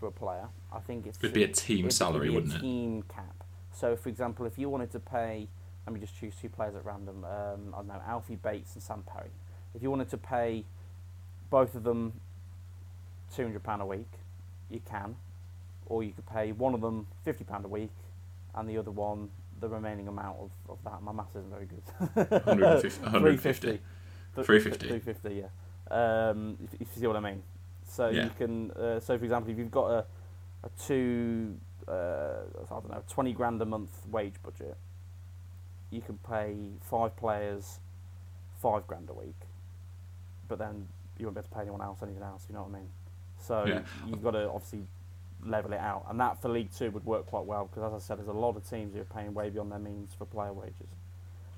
[0.00, 0.48] for a player.
[0.72, 2.58] I think it's it'd be a team salary, wouldn't it?
[2.58, 3.44] a Team cap.
[3.72, 5.48] So, for example, if you wanted to pay,
[5.86, 7.24] let me just choose two players at random.
[7.24, 9.30] Um, I don't know, Alfie Bates and Sam Perry.
[9.74, 10.64] If you wanted to pay
[11.50, 12.14] both of them
[13.34, 14.10] two hundred pound a week,
[14.70, 15.14] you can,
[15.86, 17.90] or you could pay one of them fifty pound a week,
[18.56, 19.28] and the other one
[19.60, 21.02] the remaining amount of, of that.
[21.02, 21.82] My maths isn't very good.
[22.14, 23.02] 150.
[23.02, 23.80] 150.
[24.34, 24.88] 350.
[24.88, 25.44] 350, yeah.
[25.90, 27.42] Um, if, if, you see what I mean.
[27.88, 28.24] So yeah.
[28.24, 30.04] you can, uh, so for example, if you've got a,
[30.64, 31.56] a two,
[31.88, 31.92] uh,
[32.64, 34.76] I don't know, 20 grand a month wage budget,
[35.90, 37.78] you can pay five players
[38.60, 39.36] five grand a week,
[40.48, 40.88] but then
[41.18, 42.44] you won't be able to pay anyone else anything else.
[42.48, 42.88] You know what I mean?
[43.38, 43.82] So yeah.
[44.06, 44.86] you've got to obviously
[45.44, 48.04] level it out, and that for League Two would work quite well because, as I
[48.04, 50.52] said, there's a lot of teams who are paying way beyond their means for player
[50.52, 50.88] wages.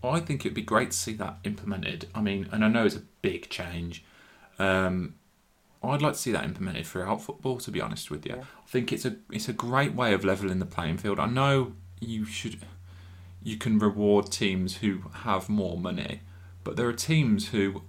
[0.02, 2.08] I think it'd be great to see that implemented.
[2.14, 4.04] I mean, and I know it's a big change.
[4.58, 5.14] Um,
[5.82, 7.58] I'd like to see that implemented throughout football.
[7.58, 8.42] To be honest with you, yeah.
[8.42, 11.18] I think it's a it's a great way of leveling the playing field.
[11.18, 12.60] I know you should
[13.42, 16.20] you can reward teams who have more money,
[16.64, 17.82] but there are teams who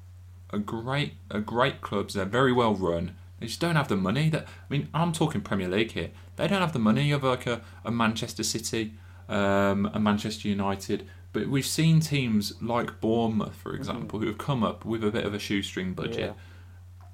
[0.52, 2.14] are great are great clubs.
[2.14, 3.16] They're very well run.
[3.40, 4.30] They just don't have the money.
[4.30, 6.12] That I mean, I'm talking Premier League here.
[6.36, 8.94] They don't have the money of like a, a Manchester City,
[9.28, 11.08] um, a Manchester United.
[11.32, 13.78] But we've seen teams like Bournemouth, for mm-hmm.
[13.78, 14.26] example, mm-hmm.
[14.26, 16.20] who have come up with a bit of a shoestring budget.
[16.20, 17.06] Yeah.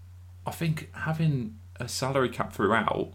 [0.47, 3.13] I think having a salary cap throughout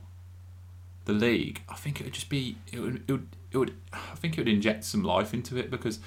[1.04, 4.14] the league, I think it would just be it would it would, it would I
[4.16, 6.00] think it would inject some life into it because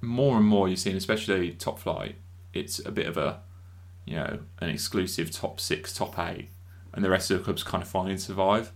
[0.00, 2.16] more and more you're seeing, especially top flight,
[2.52, 3.40] it's a bit of a
[4.04, 6.50] you know an exclusive top six, top eight,
[6.92, 8.72] and the rest of the clubs kind of find and survive.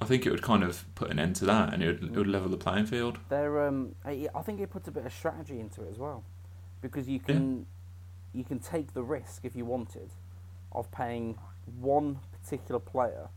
[0.00, 2.16] I think it would kind of put an end to that, and it would, it
[2.16, 3.18] would level the playing field.
[3.28, 6.24] There, um, I think it puts a bit of strategy into it as well,
[6.80, 7.66] because you can
[8.32, 8.38] yeah.
[8.38, 10.10] you can take the risk if you wanted
[10.72, 11.38] of paying
[11.78, 13.28] one particular player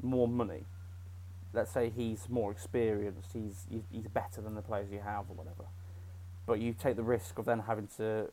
[0.00, 0.64] more money.
[1.52, 5.64] Let's say he's more experienced, he's he's better than the players you have, or whatever.
[6.46, 8.30] But you take the risk of then having to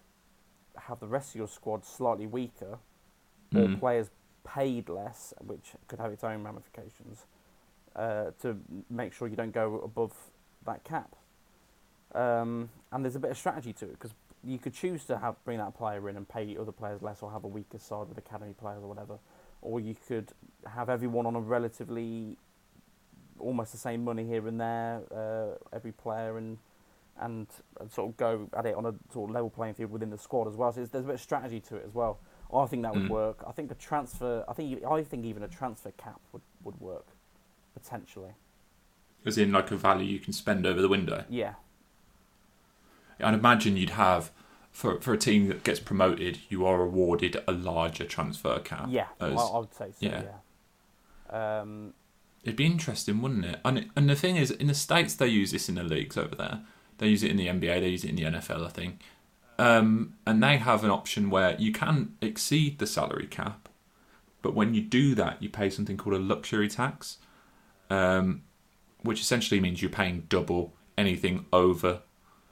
[0.77, 2.79] have the rest of your squad slightly weaker,
[3.55, 3.79] or mm.
[3.79, 4.09] players
[4.43, 7.25] paid less, which could have its own ramifications,
[7.95, 8.57] uh, to
[8.89, 10.13] make sure you don't go above
[10.65, 11.15] that cap.
[12.15, 14.13] Um, and there's a bit of strategy to it because
[14.43, 17.31] you could choose to have bring that player in and pay other players less, or
[17.31, 19.19] have a weaker side with academy players or whatever,
[19.61, 20.31] or you could
[20.65, 22.37] have everyone on a relatively
[23.39, 26.57] almost the same money here and there, uh, every player and
[27.19, 27.47] and,
[27.79, 30.17] and sort of go at it on a sort of level playing field within the
[30.17, 30.71] squad as well.
[30.71, 32.19] So there's a bit of strategy to it as well.
[32.53, 33.09] I think that would mm.
[33.09, 33.43] work.
[33.47, 34.43] I think a transfer.
[34.47, 37.05] I think I think even a transfer cap would, would work
[37.73, 38.31] potentially.
[39.25, 41.25] As in, like a value you can spend over the window.
[41.29, 41.55] Yeah.
[43.19, 44.31] I'd imagine you'd have
[44.71, 48.87] for for a team that gets promoted, you are awarded a larger transfer cap.
[48.89, 49.97] Yeah, as, well, I would say so.
[49.99, 50.23] Yeah.
[51.31, 51.59] yeah.
[51.59, 51.93] Um,
[52.43, 53.59] It'd be interesting, wouldn't it?
[53.65, 56.35] And and the thing is, in the states, they use this in the leagues over
[56.35, 56.61] there.
[56.99, 57.81] They use it in the NBA.
[57.81, 59.01] They use it in the NFL, I think.
[59.57, 63.67] Um, and they have an option where you can exceed the salary cap,
[64.41, 67.17] but when you do that, you pay something called a luxury tax,
[67.89, 68.43] um,
[69.01, 72.01] which essentially means you're paying double anything over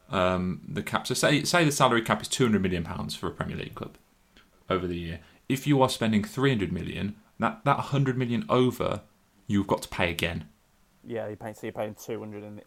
[0.10, 1.08] um, the cap.
[1.08, 3.98] So say say the salary cap is 200 million pounds for a Premier League club
[4.70, 5.20] over the year.
[5.48, 9.02] If you are spending 300 million, that that 100 million over,
[9.48, 10.50] you've got to pay again.
[11.08, 12.62] Yeah, you pay, so you're paying two hundred in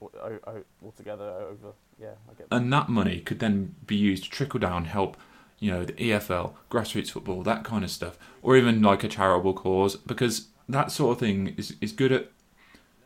[0.82, 1.74] altogether over.
[2.00, 2.48] Yeah, I get.
[2.48, 2.56] That.
[2.56, 5.18] And that money could then be used to trickle down, help,
[5.58, 9.52] you know, the EFL, grassroots football, that kind of stuff, or even like a charitable
[9.52, 12.30] cause, because that sort of thing is is good at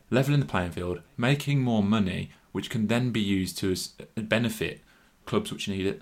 [0.09, 3.75] leveling the playing field, making more money, which can then be used to
[4.15, 4.79] benefit
[5.25, 6.01] clubs which need it.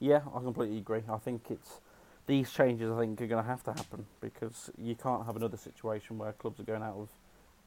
[0.00, 1.02] Yeah, I completely agree.
[1.08, 1.80] I think it's
[2.26, 2.90] these changes.
[2.90, 6.32] I think are going to have to happen because you can't have another situation where
[6.32, 7.08] clubs are going out of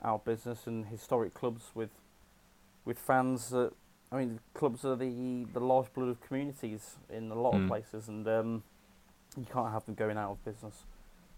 [0.02, 1.92] our business and historic clubs with
[2.86, 3.72] with fans that
[4.12, 7.64] I mean clubs are the the lifeblood of communities in a lot mm.
[7.64, 8.64] of places and um,
[9.38, 10.84] you can't have them going out of business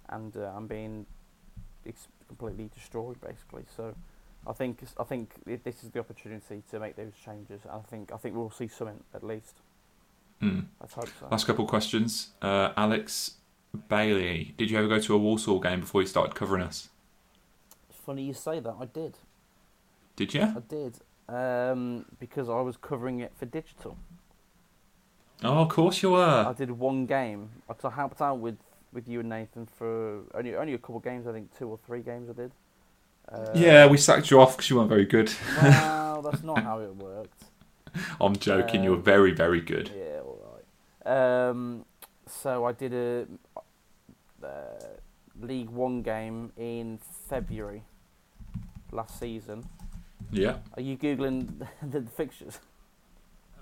[0.09, 1.05] and uh, and being
[1.85, 3.63] ex- completely destroyed, basically.
[3.75, 3.95] So,
[4.47, 5.31] I think I think
[5.63, 7.61] this is the opportunity to make those changes.
[7.69, 9.57] I think I think we'll see something at least.
[10.39, 10.61] Hmm.
[10.79, 11.27] Let's hope so.
[11.31, 12.29] Last couple of questions.
[12.41, 13.35] Uh, Alex
[13.87, 16.89] Bailey, did you ever go to a Walsall game before you started covering us?
[18.05, 18.75] Funny you say that.
[18.79, 19.17] I did.
[20.15, 20.41] Did you?
[20.41, 20.95] I did.
[21.29, 23.97] Um, because I was covering it for digital.
[25.43, 26.45] Oh, of course you were.
[26.47, 28.57] I did one game because I helped out with,
[28.91, 31.27] with you and Nathan for only only a couple of games.
[31.27, 32.51] I think two or three games I did.
[33.31, 35.33] Uh, Yeah, we sacked you off because you weren't very good.
[35.61, 37.43] Well, that's not how it worked.
[38.19, 38.83] I'm joking.
[38.83, 39.91] you were Um, very, very good.
[39.95, 40.39] Yeah, all
[41.05, 41.49] right.
[41.49, 41.85] Um,
[42.27, 43.27] so I did a
[44.43, 44.47] uh,
[45.41, 46.99] League One game in
[47.29, 47.83] February
[48.93, 49.67] last season.
[50.31, 50.57] Yeah.
[50.75, 52.59] Are you googling the, the fixtures?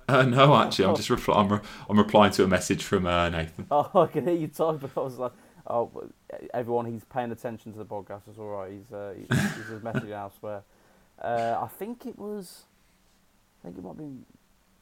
[0.08, 1.60] Uh, no, actually, I'm just repl- I'm, re-
[1.90, 3.66] I'm replying to a message from uh, Nathan.
[3.72, 4.80] Oh, I can hear you type.
[4.82, 5.32] But I was like,
[5.68, 6.10] oh,
[6.54, 8.22] everyone, he's paying attention to the podcast.
[8.30, 8.72] It's all right.
[8.72, 10.64] He's uh, he- he's messaging elsewhere.
[11.22, 12.64] Uh, I think it was.
[13.64, 14.10] I think it might be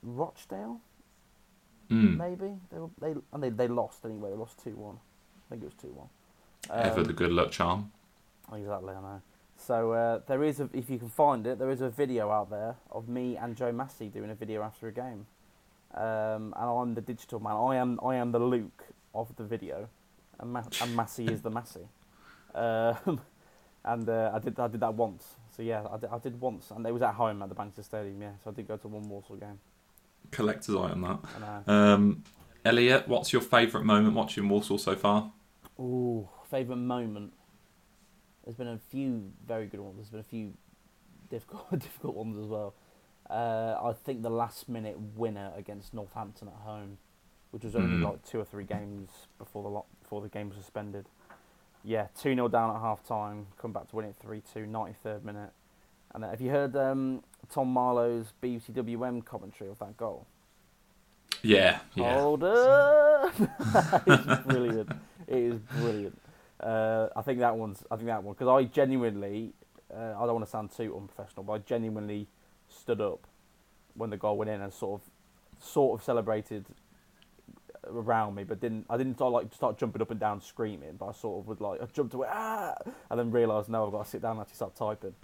[0.04, 0.80] Rochdale.
[1.92, 2.18] Mm.
[2.18, 4.30] Maybe they were they and they, they lost anyway.
[4.30, 4.96] They lost two one.
[4.96, 6.08] I think it was two one.
[6.72, 7.92] Ever the good luck charm.
[8.54, 9.22] Exactly, I know.
[9.60, 12.50] So uh, there is, a, if you can find it, there is a video out
[12.50, 15.26] there of me and Joe Massey doing a video after a game,
[15.94, 17.56] um, and I'm the digital man.
[17.56, 19.90] I am, I am the Luke of the video,
[20.40, 21.88] and, Ma- and Massey is the Massey.
[22.56, 23.20] Um,
[23.86, 25.36] and uh, I did, I did that once.
[25.56, 27.86] So yeah, I did, I did once, and it was at home at the Banks's
[27.86, 28.22] Stadium.
[28.22, 29.60] Yeah, so I did go to one Walsall game.
[30.32, 31.20] Collector's item that.
[31.68, 32.24] Uh, Um,
[32.64, 35.32] Elliot, what's your favourite moment watching Walsall so far?
[35.80, 37.34] Ooh, favourite moment.
[38.50, 39.98] There's been a few very good ones.
[39.98, 40.54] There's been a few
[41.30, 42.74] difficult difficult ones as well.
[43.30, 46.98] Uh, I think the last minute winner against Northampton at home,
[47.52, 48.06] which was only Mm.
[48.10, 51.06] like two or three games before the lo- before the game was suspended.
[51.84, 53.46] Yeah, two 0 down at half time.
[53.62, 55.52] Come back to win it 3-2, 93rd minute.
[56.16, 57.22] And have you heard um,
[57.52, 60.26] Tom Marlowe's BCWM commentary of that goal?
[61.44, 62.20] Yeah, yeah.
[62.20, 63.34] Hold up!
[64.08, 64.90] it's brilliant.
[65.28, 66.20] It is brilliant.
[66.60, 67.84] Uh, I think that one's.
[67.90, 69.54] I think that one because I genuinely.
[69.94, 72.28] Uh, I don't want to sound too unprofessional, but I genuinely
[72.68, 73.26] stood up
[73.96, 76.66] when the goal went in and sort of, sort of celebrated
[77.88, 78.86] around me, but didn't.
[78.90, 81.62] I didn't start like start jumping up and down screaming, but I sort of would
[81.62, 82.76] like I jumped away ah,
[83.10, 85.16] and then realised no, I've got to sit down and actually start typing.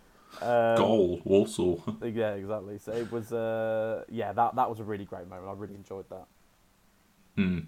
[0.42, 1.84] Um, Goal, Walsall.
[2.04, 2.78] Yeah, exactly.
[2.80, 3.32] So it was.
[3.32, 5.48] Uh, yeah, that that was a really great moment.
[5.50, 6.26] I really enjoyed that.
[7.36, 7.60] Hmm.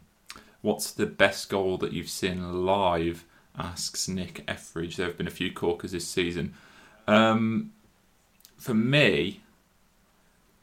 [0.61, 3.25] What's the best goal that you've seen live?
[3.57, 4.95] Asks Nick Effridge.
[4.95, 6.53] There have been a few corkers this season.
[7.07, 7.71] Um,
[8.57, 9.41] for me,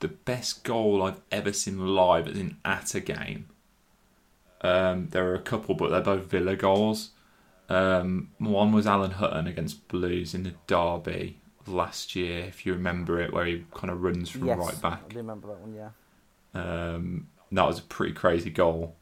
[0.01, 3.47] the best goal I've ever seen live is in at a game.
[4.61, 7.11] Um, there are a couple, but they're both Villa goals.
[7.69, 13.21] Um, one was Alan Hutton against Blues in the derby last year, if you remember
[13.21, 15.03] it, where he kind of runs from yes, right back.
[15.11, 15.75] I remember that one.
[15.75, 15.91] Yeah.
[16.55, 18.97] Um, that was a pretty crazy goal.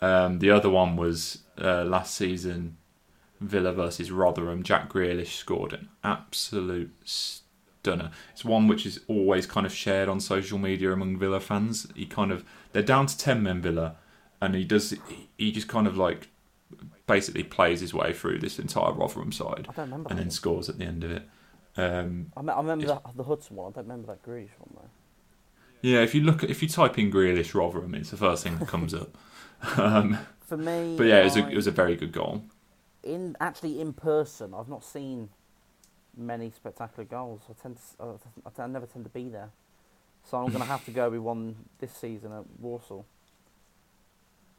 [0.00, 2.76] Um, the other one was uh, last season,
[3.42, 4.62] Villa versus Rotherham.
[4.62, 8.10] Jack Grealish scored an absolute stunner.
[8.32, 11.86] It's one which is always kind of shared on social media among Villa fans.
[11.94, 13.96] He kind of they're down to ten men Villa,
[14.40, 14.94] and he does
[15.38, 16.28] he, just kind of like
[17.06, 20.10] basically plays his way through this entire Rotherham side I don't remember.
[20.10, 21.22] and then scores at the end of it.
[21.76, 23.72] Um, I, me- I remember It's- the, Hutton one.
[23.72, 24.90] I don't remember that Grealish one though.
[25.88, 28.58] yeah, if you look at, if you type in Grealish Rotherham, it's the first thing
[28.58, 29.16] that comes up.
[29.76, 32.42] Um, For me, But yeah, it was, a, it was a very good goal.
[33.02, 34.54] In actually in person.
[34.54, 35.30] I've not seen
[36.16, 37.42] many spectacular goals.
[37.50, 38.04] I tend to, s- I,
[38.46, 39.50] I t- I never tend to be there,
[40.24, 43.06] so I'm going to have to go with one this season at Walsall.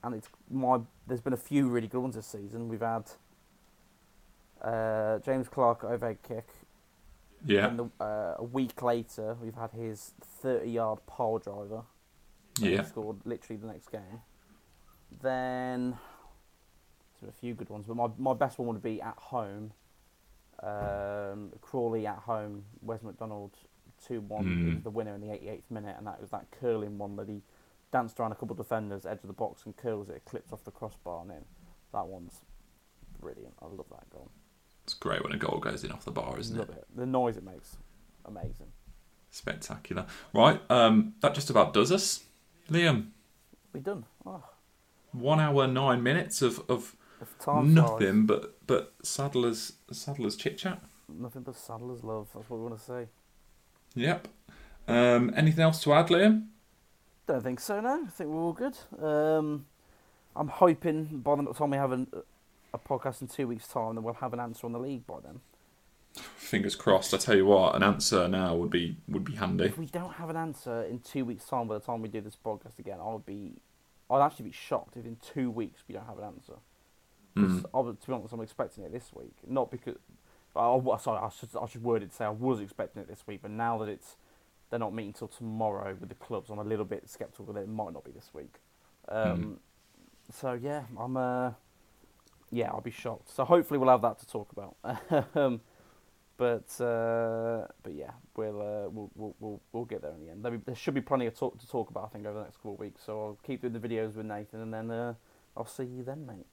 [0.03, 0.80] And it's my.
[1.07, 2.70] There's been a few really good ones this season.
[2.70, 3.06] We've had
[4.61, 6.48] uh, James Clarke overhead kick.
[7.45, 10.14] Yeah, And the, uh, a week later, we've had his
[10.44, 11.84] 30-yard pole driver.
[12.61, 12.84] that he yeah.
[12.84, 14.22] scored literally the next game.
[15.22, 15.98] Then
[17.28, 19.72] a few good ones, but my my best one would be at home.
[20.62, 23.52] Um, Crawley at home, Wes McDonald
[24.06, 24.45] two one.
[24.45, 24.74] Mm.
[24.76, 27.41] He the winner in the 88th minute, and that was that curling one that he
[27.91, 30.64] danced around a couple of defenders, edge of the box, and curls it, clips off
[30.64, 31.45] the crossbar and in.
[31.94, 32.41] That one's
[33.22, 33.54] brilliant.
[33.62, 34.30] I love that goal.
[34.84, 36.70] It's great when a goal goes in off the bar, isn't it?
[36.70, 36.86] it.
[36.95, 37.78] The noise it makes,
[38.26, 38.72] amazing.
[39.30, 40.06] Spectacular.
[40.34, 42.24] Right, um, that just about does us.
[42.70, 43.08] Liam,
[43.72, 44.06] We done.
[44.26, 44.44] Oh,
[45.14, 46.95] one hour nine minutes of, of
[47.48, 50.82] nothing but but Saddler's Saddler's chit chat.
[51.08, 52.28] nothing but Saddler's love.
[52.34, 53.08] That's what we want to say.
[53.95, 54.28] Yep.
[54.88, 56.48] Um, anything else to add, Liam?
[57.28, 57.80] Don't think so.
[57.80, 58.78] No, I think we're all good.
[59.02, 59.66] Um,
[60.36, 62.08] I'm hoping by the time we have an,
[62.74, 65.20] a podcast in two weeks' time, that we'll have an answer on the league by
[65.24, 65.40] then.
[66.16, 67.14] fingers crossed.
[67.14, 69.66] I tell you what, an answer now would be would be handy.
[69.66, 72.20] If we don't have an answer in two weeks' time, by the time we do
[72.22, 73.54] this podcast again, I would be,
[74.10, 76.56] I'd actually be shocked if in two weeks we don't have an answer.
[77.38, 77.62] Mm.
[78.02, 79.36] to be honest, I'm expecting it this week.
[79.48, 79.98] Not because,
[80.56, 83.26] oh, sorry, I should I should word it to say I was expecting it this
[83.28, 84.18] week, but now that it's
[84.70, 87.70] they're not meeting till tomorrow with the clubs, I'm a little bit skeptical that it
[87.70, 88.56] might not be this week.
[89.10, 89.60] Um,
[90.32, 91.52] So yeah, I'm uh,
[92.52, 93.30] yeah, I'll be shocked.
[93.30, 94.78] So hopefully we'll have that to talk about.
[95.36, 95.62] um,
[96.38, 100.44] but uh, but yeah, we'll, uh, we'll we'll we'll we'll get there in the end.
[100.44, 102.46] There, be, there should be plenty of talk to talk about, I think, over the
[102.46, 103.02] next couple of weeks.
[103.06, 105.14] So I'll keep doing the videos with Nathan, and then uh,
[105.58, 106.46] I'll see you then, mate.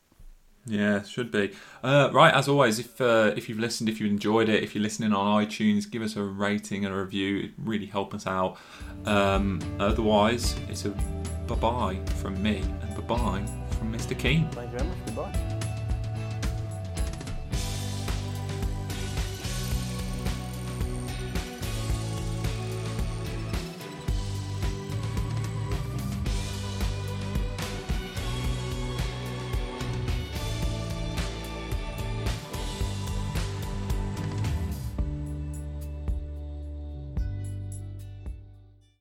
[0.66, 1.52] Yeah, should be.
[1.82, 4.82] Uh, right, as always, if uh, if you've listened, if you enjoyed it, if you're
[4.82, 7.38] listening on iTunes, give us a rating and a review.
[7.38, 8.58] It really help us out.
[9.06, 10.90] Um, otherwise, it's a
[11.46, 13.44] bye bye from me and bye bye
[13.78, 14.16] from Mr.
[14.18, 14.48] Keen.